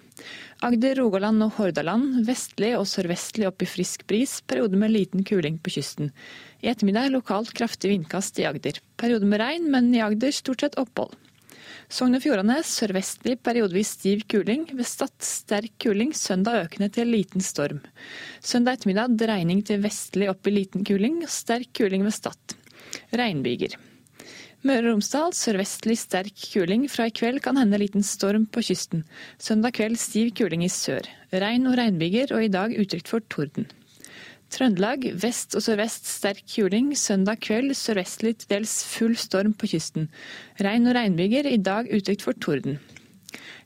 [0.65, 5.59] Agder, Rogaland og Hordaland vestlig og sørvestlig opp i frisk bris, perioder med liten kuling
[5.61, 6.09] på kysten.
[6.65, 8.81] I ettermiddag lokalt kraftig vindkast i Agder.
[8.97, 11.13] Perioder med regn, men i Agder stort sett opphold.
[11.93, 14.65] Sogn og Fjordane sørvestlig periodevis stiv kuling.
[14.73, 17.85] Ved Stad sterk kuling, søndag økende til liten storm.
[18.41, 22.57] Søndag ettermiddag dreining til vestlig opp i liten kuling, sterk kuling ved Stad.
[23.13, 23.77] Regnbyger.
[24.65, 26.87] Møre og Romsdal sørvestlig sterk kuling.
[26.89, 29.03] Fra i kveld kan hende liten storm på kysten.
[29.37, 31.05] Søndag kveld stiv kuling i sør.
[31.37, 33.69] Regn og regnbyger, og i dag utrygt for torden.
[34.55, 36.95] Trøndelag vest og sørvest sterk kuling.
[36.97, 40.09] Søndag kveld sørvestlig til dels full storm på kysten.
[40.57, 42.81] Regn og regnbyger, i dag utrygt for torden.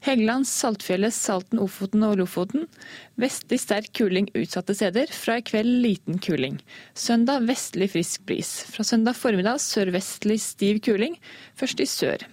[0.05, 2.67] Helgeland, Saltfjellet, Salten, Ofoten og Lofoten.
[3.21, 5.13] Vestlig sterk kuling utsatte steder.
[5.13, 6.59] Fra i kveld liten kuling.
[6.95, 8.53] Søndag vestlig frisk bris.
[8.73, 11.19] Fra søndag formiddag sørvestlig stiv kuling,
[11.59, 12.27] først i sør.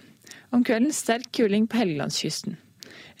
[0.54, 2.58] Om kvelden sterk kuling på Helgelandskysten.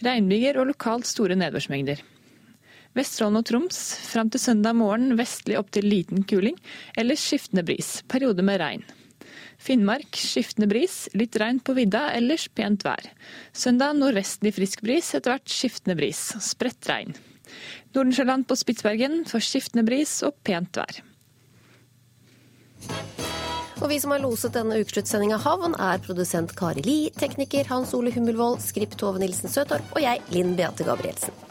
[0.04, 2.02] Regnbyger og lokalt store nedbørsmengder.
[2.96, 6.56] Vesterålen og Troms fram til søndag morgen vestlig opp til liten kuling,
[6.96, 7.98] ellers skiftende bris.
[8.08, 8.86] Periode med regn.
[9.66, 13.08] Finnmark skiftende bris, litt regn på vidda, ellers pent vær.
[13.50, 16.20] Søndag nordvestlig frisk bris, etter hvert skiftende bris.
[16.44, 17.16] Spredt regn.
[17.96, 21.02] Nordensjøland på Spitsbergen får skiftende bris og pent vær.
[23.82, 28.14] Og vi som har loset denne ukesluttsendinga havn, er produsent Kari Li, tekniker Hans Ole
[28.14, 31.45] Hummelvold, skript Tove Nilsen Søtorp og jeg, Linn Beate Gabrielsen.